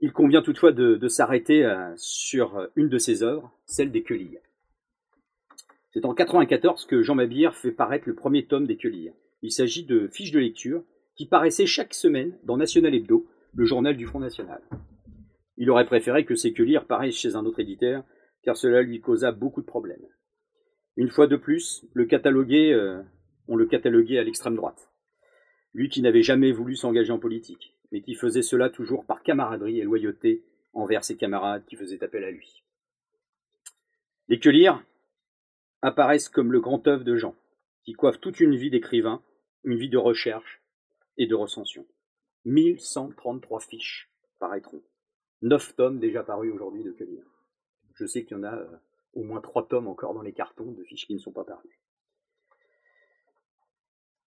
Il 0.00 0.12
convient 0.12 0.42
toutefois 0.42 0.72
de, 0.72 1.08
s'arrêter 1.08 1.64
euh, 1.64 1.92
sur 1.96 2.68
une 2.76 2.88
de 2.88 2.98
ses 2.98 3.22
œuvres, 3.22 3.50
celle 3.64 3.90
des 3.90 4.02
Queuilles. 4.02 4.40
C'est 5.92 6.04
en 6.04 6.12
94 6.12 6.86
que 6.86 7.02
Jean 7.02 7.14
Mabir 7.14 7.54
fait 7.54 7.70
paraître 7.70 8.08
le 8.08 8.14
premier 8.14 8.44
tome 8.44 8.66
des 8.66 8.76
Que 8.76 8.88
Il 9.44 9.52
s'agit 9.52 9.84
de 9.84 10.08
fiches 10.08 10.30
de 10.30 10.38
lecture 10.38 10.82
qui 11.16 11.26
paraissaient 11.26 11.66
chaque 11.66 11.92
semaine 11.92 12.34
dans 12.44 12.56
National 12.56 12.94
Hebdo, 12.94 13.26
le 13.52 13.66
journal 13.66 13.94
du 13.94 14.06
Front 14.06 14.18
National. 14.18 14.62
Il 15.58 15.70
aurait 15.70 15.84
préféré 15.84 16.24
que 16.24 16.34
ces 16.34 16.54
Que 16.54 16.62
lire 16.62 16.86
paraissent 16.86 17.18
chez 17.18 17.36
un 17.36 17.44
autre 17.44 17.60
éditeur, 17.60 18.04
car 18.42 18.56
cela 18.56 18.80
lui 18.80 19.02
causa 19.02 19.32
beaucoup 19.32 19.60
de 19.60 19.66
problèmes. 19.66 20.06
Une 20.96 21.10
fois 21.10 21.26
de 21.26 21.36
plus, 21.36 21.84
le 21.92 22.06
catalogué, 22.06 22.72
euh, 22.72 23.02
on 23.46 23.56
le 23.56 23.66
cataloguait 23.66 24.16
à 24.16 24.24
l'extrême 24.24 24.56
droite. 24.56 24.90
Lui 25.74 25.90
qui 25.90 26.00
n'avait 26.00 26.22
jamais 26.22 26.50
voulu 26.50 26.74
s'engager 26.74 27.12
en 27.12 27.18
politique, 27.18 27.76
mais 27.92 28.00
qui 28.00 28.14
faisait 28.14 28.40
cela 28.40 28.70
toujours 28.70 29.04
par 29.04 29.22
camaraderie 29.22 29.78
et 29.78 29.84
loyauté 29.84 30.42
envers 30.72 31.04
ses 31.04 31.18
camarades 31.18 31.66
qui 31.66 31.76
faisaient 31.76 32.02
appel 32.02 32.24
à 32.24 32.30
lui. 32.30 32.64
Les 34.28 34.38
Que 34.38 34.48
lire 34.48 34.82
apparaissent 35.82 36.30
comme 36.30 36.50
le 36.50 36.60
grand 36.60 36.88
œuvre 36.88 37.04
de 37.04 37.16
Jean, 37.16 37.34
qui 37.82 37.92
coiffe 37.92 38.20
toute 38.20 38.40
une 38.40 38.56
vie 38.56 38.70
d'écrivain, 38.70 39.22
une 39.64 39.76
vie 39.76 39.88
de 39.88 39.98
recherche 39.98 40.62
et 41.16 41.26
de 41.26 41.34
recension. 41.34 41.86
1133 42.44 43.60
fiches 43.60 44.10
paraîtront. 44.38 44.82
9 45.42 45.76
tomes 45.76 45.98
déjà 45.98 46.22
parus 46.22 46.52
aujourd'hui 46.52 46.84
de 46.84 46.94
lire. 47.04 47.24
Je 47.94 48.06
sais 48.06 48.24
qu'il 48.24 48.36
y 48.36 48.40
en 48.40 48.44
a 48.44 48.54
euh, 48.54 48.66
au 49.14 49.22
moins 49.22 49.40
3 49.40 49.68
tomes 49.68 49.88
encore 49.88 50.14
dans 50.14 50.22
les 50.22 50.32
cartons 50.32 50.72
de 50.72 50.82
fiches 50.84 51.06
qui 51.06 51.14
ne 51.14 51.18
sont 51.18 51.32
pas 51.32 51.44
parus. 51.44 51.78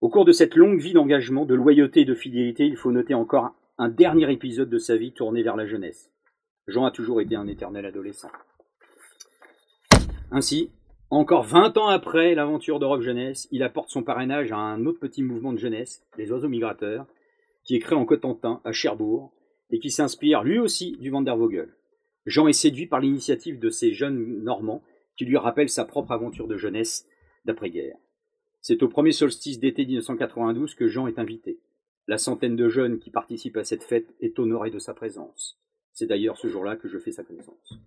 Au 0.01 0.09
cours 0.09 0.25
de 0.25 0.31
cette 0.31 0.55
longue 0.55 0.79
vie 0.79 0.93
d'engagement, 0.93 1.45
de 1.45 1.55
loyauté 1.55 2.01
et 2.01 2.05
de 2.05 2.13
fidélité, 2.13 2.65
il 2.65 2.77
faut 2.77 2.91
noter 2.91 3.15
encore 3.15 3.55
un 3.79 3.89
dernier 3.89 4.31
épisode 4.31 4.69
de 4.69 4.77
sa 4.77 4.95
vie 4.95 5.11
tourné 5.11 5.43
vers 5.43 5.55
la 5.55 5.65
jeunesse. 5.65 6.11
Jean 6.67 6.85
a 6.85 6.91
toujours 6.91 7.21
été 7.21 7.35
un 7.35 7.47
éternel 7.47 7.85
adolescent. 7.85 8.29
Ainsi, 10.31 10.71
encore 11.09 11.43
20 11.43 11.77
ans 11.77 11.87
après 11.87 12.35
l'aventure 12.35 12.79
d'Europe 12.79 13.01
Jeunesse, 13.01 13.47
il 13.51 13.63
apporte 13.63 13.89
son 13.89 14.03
parrainage 14.03 14.51
à 14.51 14.57
un 14.57 14.85
autre 14.85 14.99
petit 14.99 15.23
mouvement 15.23 15.53
de 15.53 15.57
jeunesse, 15.57 16.03
les 16.17 16.31
oiseaux 16.31 16.49
migrateurs, 16.49 17.05
qui 17.63 17.75
est 17.75 17.79
créé 17.79 17.97
en 17.97 18.05
Cotentin, 18.05 18.61
à 18.65 18.73
Cherbourg, 18.73 19.31
et 19.69 19.79
qui 19.79 19.89
s'inspire 19.89 20.43
lui 20.43 20.59
aussi 20.59 20.97
du 20.97 21.09
Vandervogel. 21.09 21.69
Jean 22.25 22.47
est 22.47 22.53
séduit 22.53 22.87
par 22.87 22.99
l'initiative 22.99 23.59
de 23.59 23.69
ces 23.69 23.93
jeunes 23.93 24.43
Normands 24.43 24.83
qui 25.15 25.25
lui 25.25 25.37
rappellent 25.37 25.69
sa 25.69 25.85
propre 25.85 26.11
aventure 26.11 26.47
de 26.47 26.57
jeunesse 26.57 27.07
d'après-guerre. 27.45 27.97
C'est 28.61 28.83
au 28.83 28.89
premier 28.89 29.13
solstice 29.13 29.59
d'été 29.59 29.85
1992 29.85 30.75
que 30.75 30.87
Jean 30.87 31.07
est 31.07 31.19
invité. 31.19 31.57
La 32.07 32.17
centaine 32.17 32.55
de 32.55 32.67
jeunes 32.67 32.99
qui 32.99 33.11
participent 33.11 33.57
à 33.57 33.63
cette 33.63 33.83
fête 33.83 34.13
est 34.19 34.39
honorée 34.39 34.71
de 34.71 34.79
sa 34.79 34.93
présence. 34.93 35.57
C'est 35.93 36.05
d'ailleurs 36.05 36.37
ce 36.37 36.49
jour-là 36.49 36.75
que 36.75 36.87
je 36.87 36.97
fais 36.97 37.11
sa 37.11 37.23
connaissance. 37.23 37.79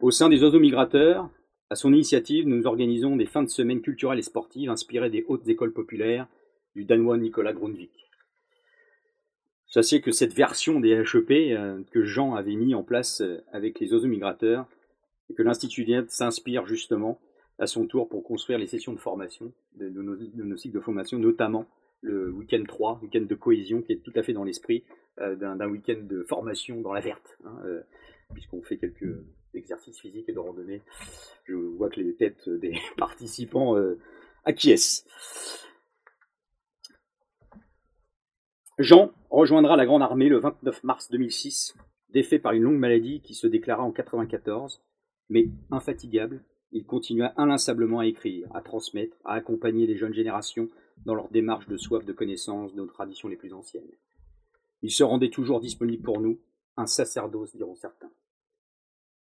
Au 0.00 0.10
sein 0.10 0.28
des 0.28 0.42
oiseaux 0.42 0.60
migrateurs, 0.60 1.30
à 1.70 1.76
son 1.76 1.92
initiative, 1.92 2.46
nous 2.46 2.66
organisons 2.66 3.16
des 3.16 3.26
fins 3.26 3.42
de 3.42 3.48
semaine 3.48 3.80
culturelles 3.80 4.18
et 4.18 4.22
sportives 4.22 4.70
inspirées 4.70 5.10
des 5.10 5.24
hautes 5.28 5.48
écoles 5.48 5.72
populaires 5.72 6.28
du 6.74 6.84
Danois 6.84 7.16
Nicolas 7.16 7.52
Grundvik. 7.52 8.10
Sachez 9.66 10.00
que 10.00 10.12
cette 10.12 10.34
version 10.34 10.78
des 10.78 10.90
HEP 10.90 11.30
euh, 11.30 11.82
que 11.90 12.04
Jean 12.04 12.34
avait 12.34 12.54
mis 12.54 12.74
en 12.74 12.84
place 12.84 13.22
euh, 13.22 13.42
avec 13.50 13.80
les 13.80 13.92
oiseaux 13.92 14.06
migrateurs 14.06 14.68
et 15.30 15.34
que 15.34 15.42
l'Institut 15.42 15.86
s'inspire 16.08 16.66
justement 16.66 17.18
à 17.58 17.66
son 17.66 17.86
tour 17.86 18.08
pour 18.08 18.22
construire 18.22 18.58
les 18.58 18.66
sessions 18.66 18.92
de 18.92 19.00
formation 19.00 19.52
de, 19.76 19.88
nos, 19.88 20.56
cycles 20.56 20.74
de 20.74 20.80
formation, 20.80 21.18
notamment 21.18 21.66
le 22.02 22.30
week-end 22.30 22.62
3, 22.66 23.00
week-end 23.02 23.22
de 23.22 23.34
cohésion, 23.34 23.80
qui 23.80 23.92
est 23.92 24.02
tout 24.04 24.12
à 24.14 24.22
fait 24.22 24.32
dans 24.32 24.44
l'esprit 24.44 24.84
euh, 25.20 25.34
d'un 25.34 25.68
week-end 25.68 25.98
de 26.02 26.22
formation 26.24 26.80
dans 26.80 26.92
la 26.92 27.00
verte, 27.00 27.38
hein, 27.44 27.56
puisqu'on 28.32 28.62
fait 28.62 28.76
quelques 28.76 29.08
d'exercice 29.54 29.98
physique 29.98 30.28
et 30.28 30.32
de 30.32 30.38
randonnée. 30.38 30.82
Je 31.44 31.54
vois 31.54 31.88
que 31.88 32.00
les 32.00 32.14
têtes 32.14 32.48
des 32.48 32.74
participants 32.96 33.76
euh, 33.76 33.98
acquiescent. 34.44 35.06
Jean 38.78 39.12
rejoindra 39.30 39.76
la 39.76 39.86
Grande 39.86 40.02
Armée 40.02 40.28
le 40.28 40.38
29 40.38 40.82
mars 40.84 41.08
2006, 41.10 41.76
défait 42.10 42.40
par 42.40 42.52
une 42.52 42.64
longue 42.64 42.78
maladie 42.78 43.20
qui 43.20 43.34
se 43.34 43.46
déclara 43.46 43.84
en 43.84 43.92
94, 43.92 44.82
mais 45.28 45.48
infatigable, 45.70 46.44
il 46.72 46.84
continua 46.84 47.32
inlassablement 47.36 48.00
à 48.00 48.06
écrire, 48.06 48.48
à 48.52 48.60
transmettre, 48.60 49.16
à 49.24 49.34
accompagner 49.34 49.86
les 49.86 49.96
jeunes 49.96 50.12
générations 50.12 50.68
dans 51.06 51.14
leur 51.14 51.30
démarche 51.30 51.68
de 51.68 51.76
soif 51.76 52.04
de 52.04 52.12
connaissance 52.12 52.72
de 52.72 52.78
nos 52.78 52.86
traditions 52.86 53.28
les 53.28 53.36
plus 53.36 53.54
anciennes. 53.54 53.90
Il 54.82 54.90
se 54.90 55.04
rendait 55.04 55.30
toujours 55.30 55.60
disponible 55.60 56.02
pour 56.02 56.20
nous, 56.20 56.40
un 56.76 56.86
sacerdoce 56.86 57.54
diront 57.54 57.76
certains. 57.76 58.10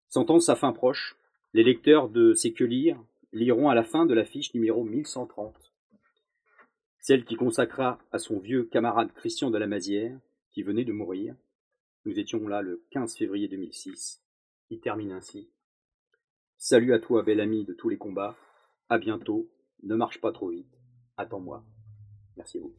Sentant 0.08 0.40
sa 0.40 0.56
fin 0.56 0.72
proche, 0.72 1.16
les 1.52 1.64
lecteurs 1.64 2.08
de 2.08 2.34
ces 2.34 2.52
que 2.52 2.64
lire 2.64 3.02
liront 3.32 3.68
à 3.68 3.74
la 3.74 3.84
fin 3.84 4.06
de 4.06 4.14
la 4.14 4.24
fiche 4.24 4.54
numéro 4.54 4.84
1130, 4.84 5.72
celle 7.00 7.24
qui 7.24 7.36
consacra 7.36 7.98
à 8.12 8.18
son 8.18 8.38
vieux 8.38 8.64
camarade 8.64 9.12
Christian 9.12 9.50
de 9.50 9.58
la 9.58 9.66
Mazière, 9.66 10.18
qui 10.52 10.62
venait 10.62 10.84
de 10.84 10.92
mourir. 10.92 11.34
Nous 12.04 12.18
étions 12.18 12.48
là 12.48 12.62
le 12.62 12.84
15 12.90 13.16
février 13.16 13.48
2006. 13.48 14.22
Il 14.70 14.80
termine 14.80 15.12
ainsi. 15.12 15.48
Salut 16.56 16.94
à 16.94 16.98
toi, 16.98 17.22
bel 17.22 17.40
ami 17.40 17.64
de 17.64 17.74
tous 17.74 17.88
les 17.88 17.98
combats. 17.98 18.36
À 18.88 18.98
bientôt. 18.98 19.48
Ne 19.82 19.94
marche 19.94 20.20
pas 20.20 20.32
trop 20.32 20.48
vite. 20.48 20.80
Attends-moi. 21.16 21.62
Merci 22.36 22.58
beaucoup. 22.58 22.74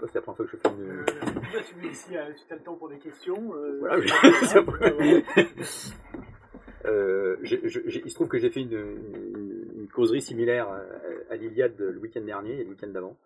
Je 0.00 0.56
fais 0.56 0.68
une. 0.68 1.04
tu 1.80 1.88
ici, 1.88 2.16
euh, 2.16 2.32
tu 2.46 2.52
as 2.52 2.56
le 2.56 2.62
temps 2.62 2.76
pour 2.76 2.88
des 2.88 2.98
questions. 2.98 3.54
Euh, 3.54 3.78
voilà, 3.80 3.96
euh, 6.84 7.36
il 7.42 8.10
se 8.10 8.14
trouve 8.14 8.28
que 8.28 8.38
j'ai 8.38 8.50
fait 8.50 8.62
une, 8.62 9.88
causerie 9.92 10.20
similaire 10.20 10.68
à, 11.30 11.36
l'Iliade 11.36 11.74
le 11.78 11.98
week-end 11.98 12.20
dernier 12.20 12.60
et 12.60 12.64
le 12.64 12.70
week-end 12.70 12.88
d'avant. 12.88 13.16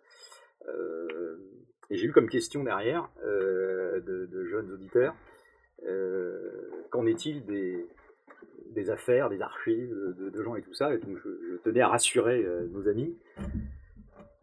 et 1.90 1.96
j'ai 1.96 2.06
eu 2.06 2.12
comme 2.12 2.28
question 2.28 2.64
derrière 2.64 3.10
de, 3.24 4.44
jeunes 4.44 4.72
auditeurs 4.72 5.14
qu'en 6.90 7.06
est-il 7.06 7.44
des, 7.44 7.86
des 8.70 8.90
affaires, 8.90 9.28
des 9.28 9.42
archives 9.42 9.94
de, 10.16 10.42
gens 10.42 10.54
et 10.54 10.62
tout 10.62 10.72
ça. 10.72 10.94
Et 10.94 10.98
donc 10.98 11.18
je, 11.22 11.56
tenais 11.64 11.80
à 11.80 11.88
rassurer 11.88 12.46
nos 12.70 12.88
amis. 12.88 13.14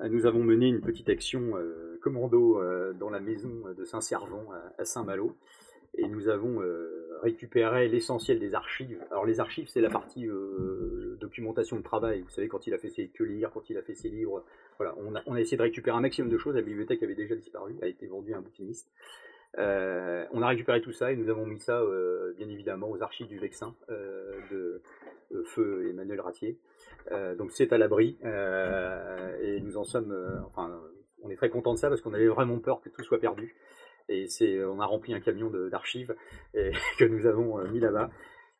Nous 0.07 0.25
avons 0.25 0.43
mené 0.43 0.67
une 0.67 0.81
petite 0.81 1.09
action 1.09 1.55
commando 1.99 2.61
euh, 2.61 2.93
dans 2.93 3.09
la 3.09 3.19
maison 3.19 3.63
de 3.77 3.83
Saint-Servant 3.83 4.47
à 4.77 4.85
Saint-Malo. 4.85 5.35
Et 5.95 6.07
nous 6.07 6.29
avons 6.29 6.61
euh, 6.61 7.17
récupéré 7.21 7.87
l'essentiel 7.87 8.39
des 8.39 8.53
archives. 8.53 9.03
Alors 9.11 9.25
les 9.25 9.39
archives, 9.39 9.67
c'est 9.67 9.81
la 9.81 9.89
partie 9.89 10.27
euh, 10.27 11.17
documentation 11.19 11.77
de 11.77 11.81
travail. 11.81 12.21
Vous 12.21 12.29
savez, 12.29 12.47
quand 12.47 12.67
il 12.67 12.73
a 12.73 12.77
fait 12.77 12.89
ses 12.89 13.07
que 13.07 13.23
lire, 13.23 13.51
quand 13.51 13.69
il 13.69 13.77
a 13.77 13.81
fait 13.81 13.95
ses 13.95 14.09
livres. 14.09 14.45
Voilà, 14.77 14.95
on 14.97 15.15
a, 15.15 15.21
on 15.25 15.33
a, 15.33 15.41
essayé 15.41 15.57
de 15.57 15.63
récupérer 15.63 15.97
un 15.97 16.01
maximum 16.01 16.31
de 16.31 16.37
choses. 16.37 16.55
La 16.55 16.61
bibliothèque 16.61 17.03
avait 17.03 17.15
déjà 17.15 17.35
disparu, 17.35 17.75
a 17.81 17.87
été 17.87 18.07
vendue 18.07 18.33
à 18.33 18.37
un 18.37 18.41
bouquiniste. 18.41 18.89
on 19.57 20.41
a 20.41 20.47
récupéré 20.47 20.81
tout 20.81 20.93
ça 20.93 21.11
et 21.11 21.17
nous 21.17 21.29
avons 21.29 21.45
mis 21.45 21.59
ça, 21.59 21.83
bien 22.37 22.47
évidemment, 22.47 22.89
aux 22.89 23.01
archives 23.01 23.27
du 23.27 23.39
Vexin 23.39 23.75
de 23.89 24.81
Feu 25.45 25.89
Emmanuel 25.89 26.21
Ratier. 26.21 26.57
Donc 27.37 27.51
c'est 27.51 27.73
à 27.73 27.77
l'abri 27.77 28.17
et 28.23 29.59
nous 29.61 29.77
en 29.77 29.83
sommes, 29.83 30.13
enfin, 30.47 30.79
on 31.23 31.29
est 31.29 31.35
très 31.35 31.49
content 31.49 31.73
de 31.73 31.79
ça 31.79 31.89
parce 31.89 32.01
qu'on 32.01 32.13
avait 32.13 32.27
vraiment 32.27 32.59
peur 32.59 32.81
que 32.81 32.89
tout 32.89 33.03
soit 33.03 33.19
perdu. 33.19 33.55
Et 34.09 34.27
c'est, 34.27 34.63
on 34.63 34.79
a 34.79 34.85
rempli 34.85 35.13
un 35.13 35.19
camion 35.19 35.51
d'archives 35.69 36.15
que 36.53 37.05
nous 37.05 37.25
avons 37.27 37.59
euh, 37.59 37.67
mis 37.69 37.79
là-bas. 37.79 38.09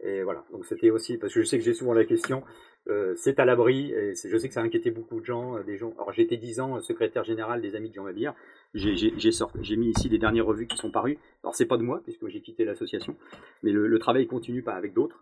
Et 0.02 0.24
voilà, 0.24 0.46
donc 0.54 0.66
c'était 0.66 0.92
aussi, 0.92 1.18
parce 1.18 1.34
que 1.34 1.42
je 1.42 1.46
sais 1.46 1.58
que 1.58 1.64
j'ai 1.64 1.74
souvent 1.74 1.94
la 1.94 2.06
question, 2.06 2.44
euh, 2.88 3.16
c'est 3.18 3.38
à 3.38 3.44
l'abri, 3.44 3.92
et 3.92 4.14
je 4.16 4.38
sais 4.38 4.48
que 4.48 4.54
ça 4.54 4.62
a 4.62 4.64
inquiété 4.64 4.92
beaucoup 4.92 5.20
de 5.20 5.26
gens. 5.26 5.58
Euh, 5.58 5.64
des 5.64 5.78
gens 5.78 5.92
alors 5.98 6.14
j'étais 6.14 6.38
10 6.38 6.62
ans 6.62 6.80
secrétaire 6.80 7.26
général 7.26 7.62
des 7.62 7.76
Amis 7.76 7.90
de 7.90 7.96
Jean 7.96 8.06
Mabir, 8.06 8.34
j'ai 8.74 9.76
mis 9.76 9.90
ici 9.90 10.08
les 10.08 10.18
dernières 10.18 10.46
revues 10.46 10.68
qui 10.68 10.78
sont 10.78 10.90
parues. 10.90 11.18
Alors 11.44 11.54
c'est 11.54 11.66
pas 11.66 11.76
de 11.76 11.84
moi, 11.84 12.00
puisque 12.06 12.26
j'ai 12.30 12.40
quitté 12.40 12.64
l'association, 12.64 13.18
mais 13.62 13.72
le, 13.72 14.00
travail 14.00 14.26
continue 14.26 14.62
pas 14.62 14.76
avec 14.76 14.94
d'autres. 14.94 15.22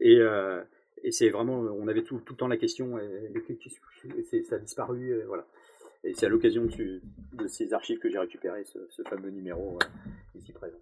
Et, 0.00 0.20
et 1.04 1.12
c'est 1.12 1.30
vraiment, 1.30 1.58
on 1.58 1.88
avait 1.88 2.02
tout, 2.02 2.18
tout, 2.18 2.34
le 2.34 2.38
temps 2.38 2.48
la 2.48 2.56
question, 2.56 2.98
et, 2.98 4.42
ça 4.44 4.56
a 4.56 4.58
disparu, 4.58 5.22
voilà. 5.26 5.46
Et 6.04 6.14
c'est 6.14 6.26
à 6.26 6.28
l'occasion 6.28 6.64
de, 6.64 7.48
ces 7.48 7.72
archives 7.72 7.98
que 7.98 8.08
j'ai 8.08 8.18
récupéré 8.18 8.64
ce, 8.64 9.02
fameux 9.08 9.30
numéro 9.30 9.78
euh, 9.82 10.38
ici 10.38 10.52
présent. 10.52 10.78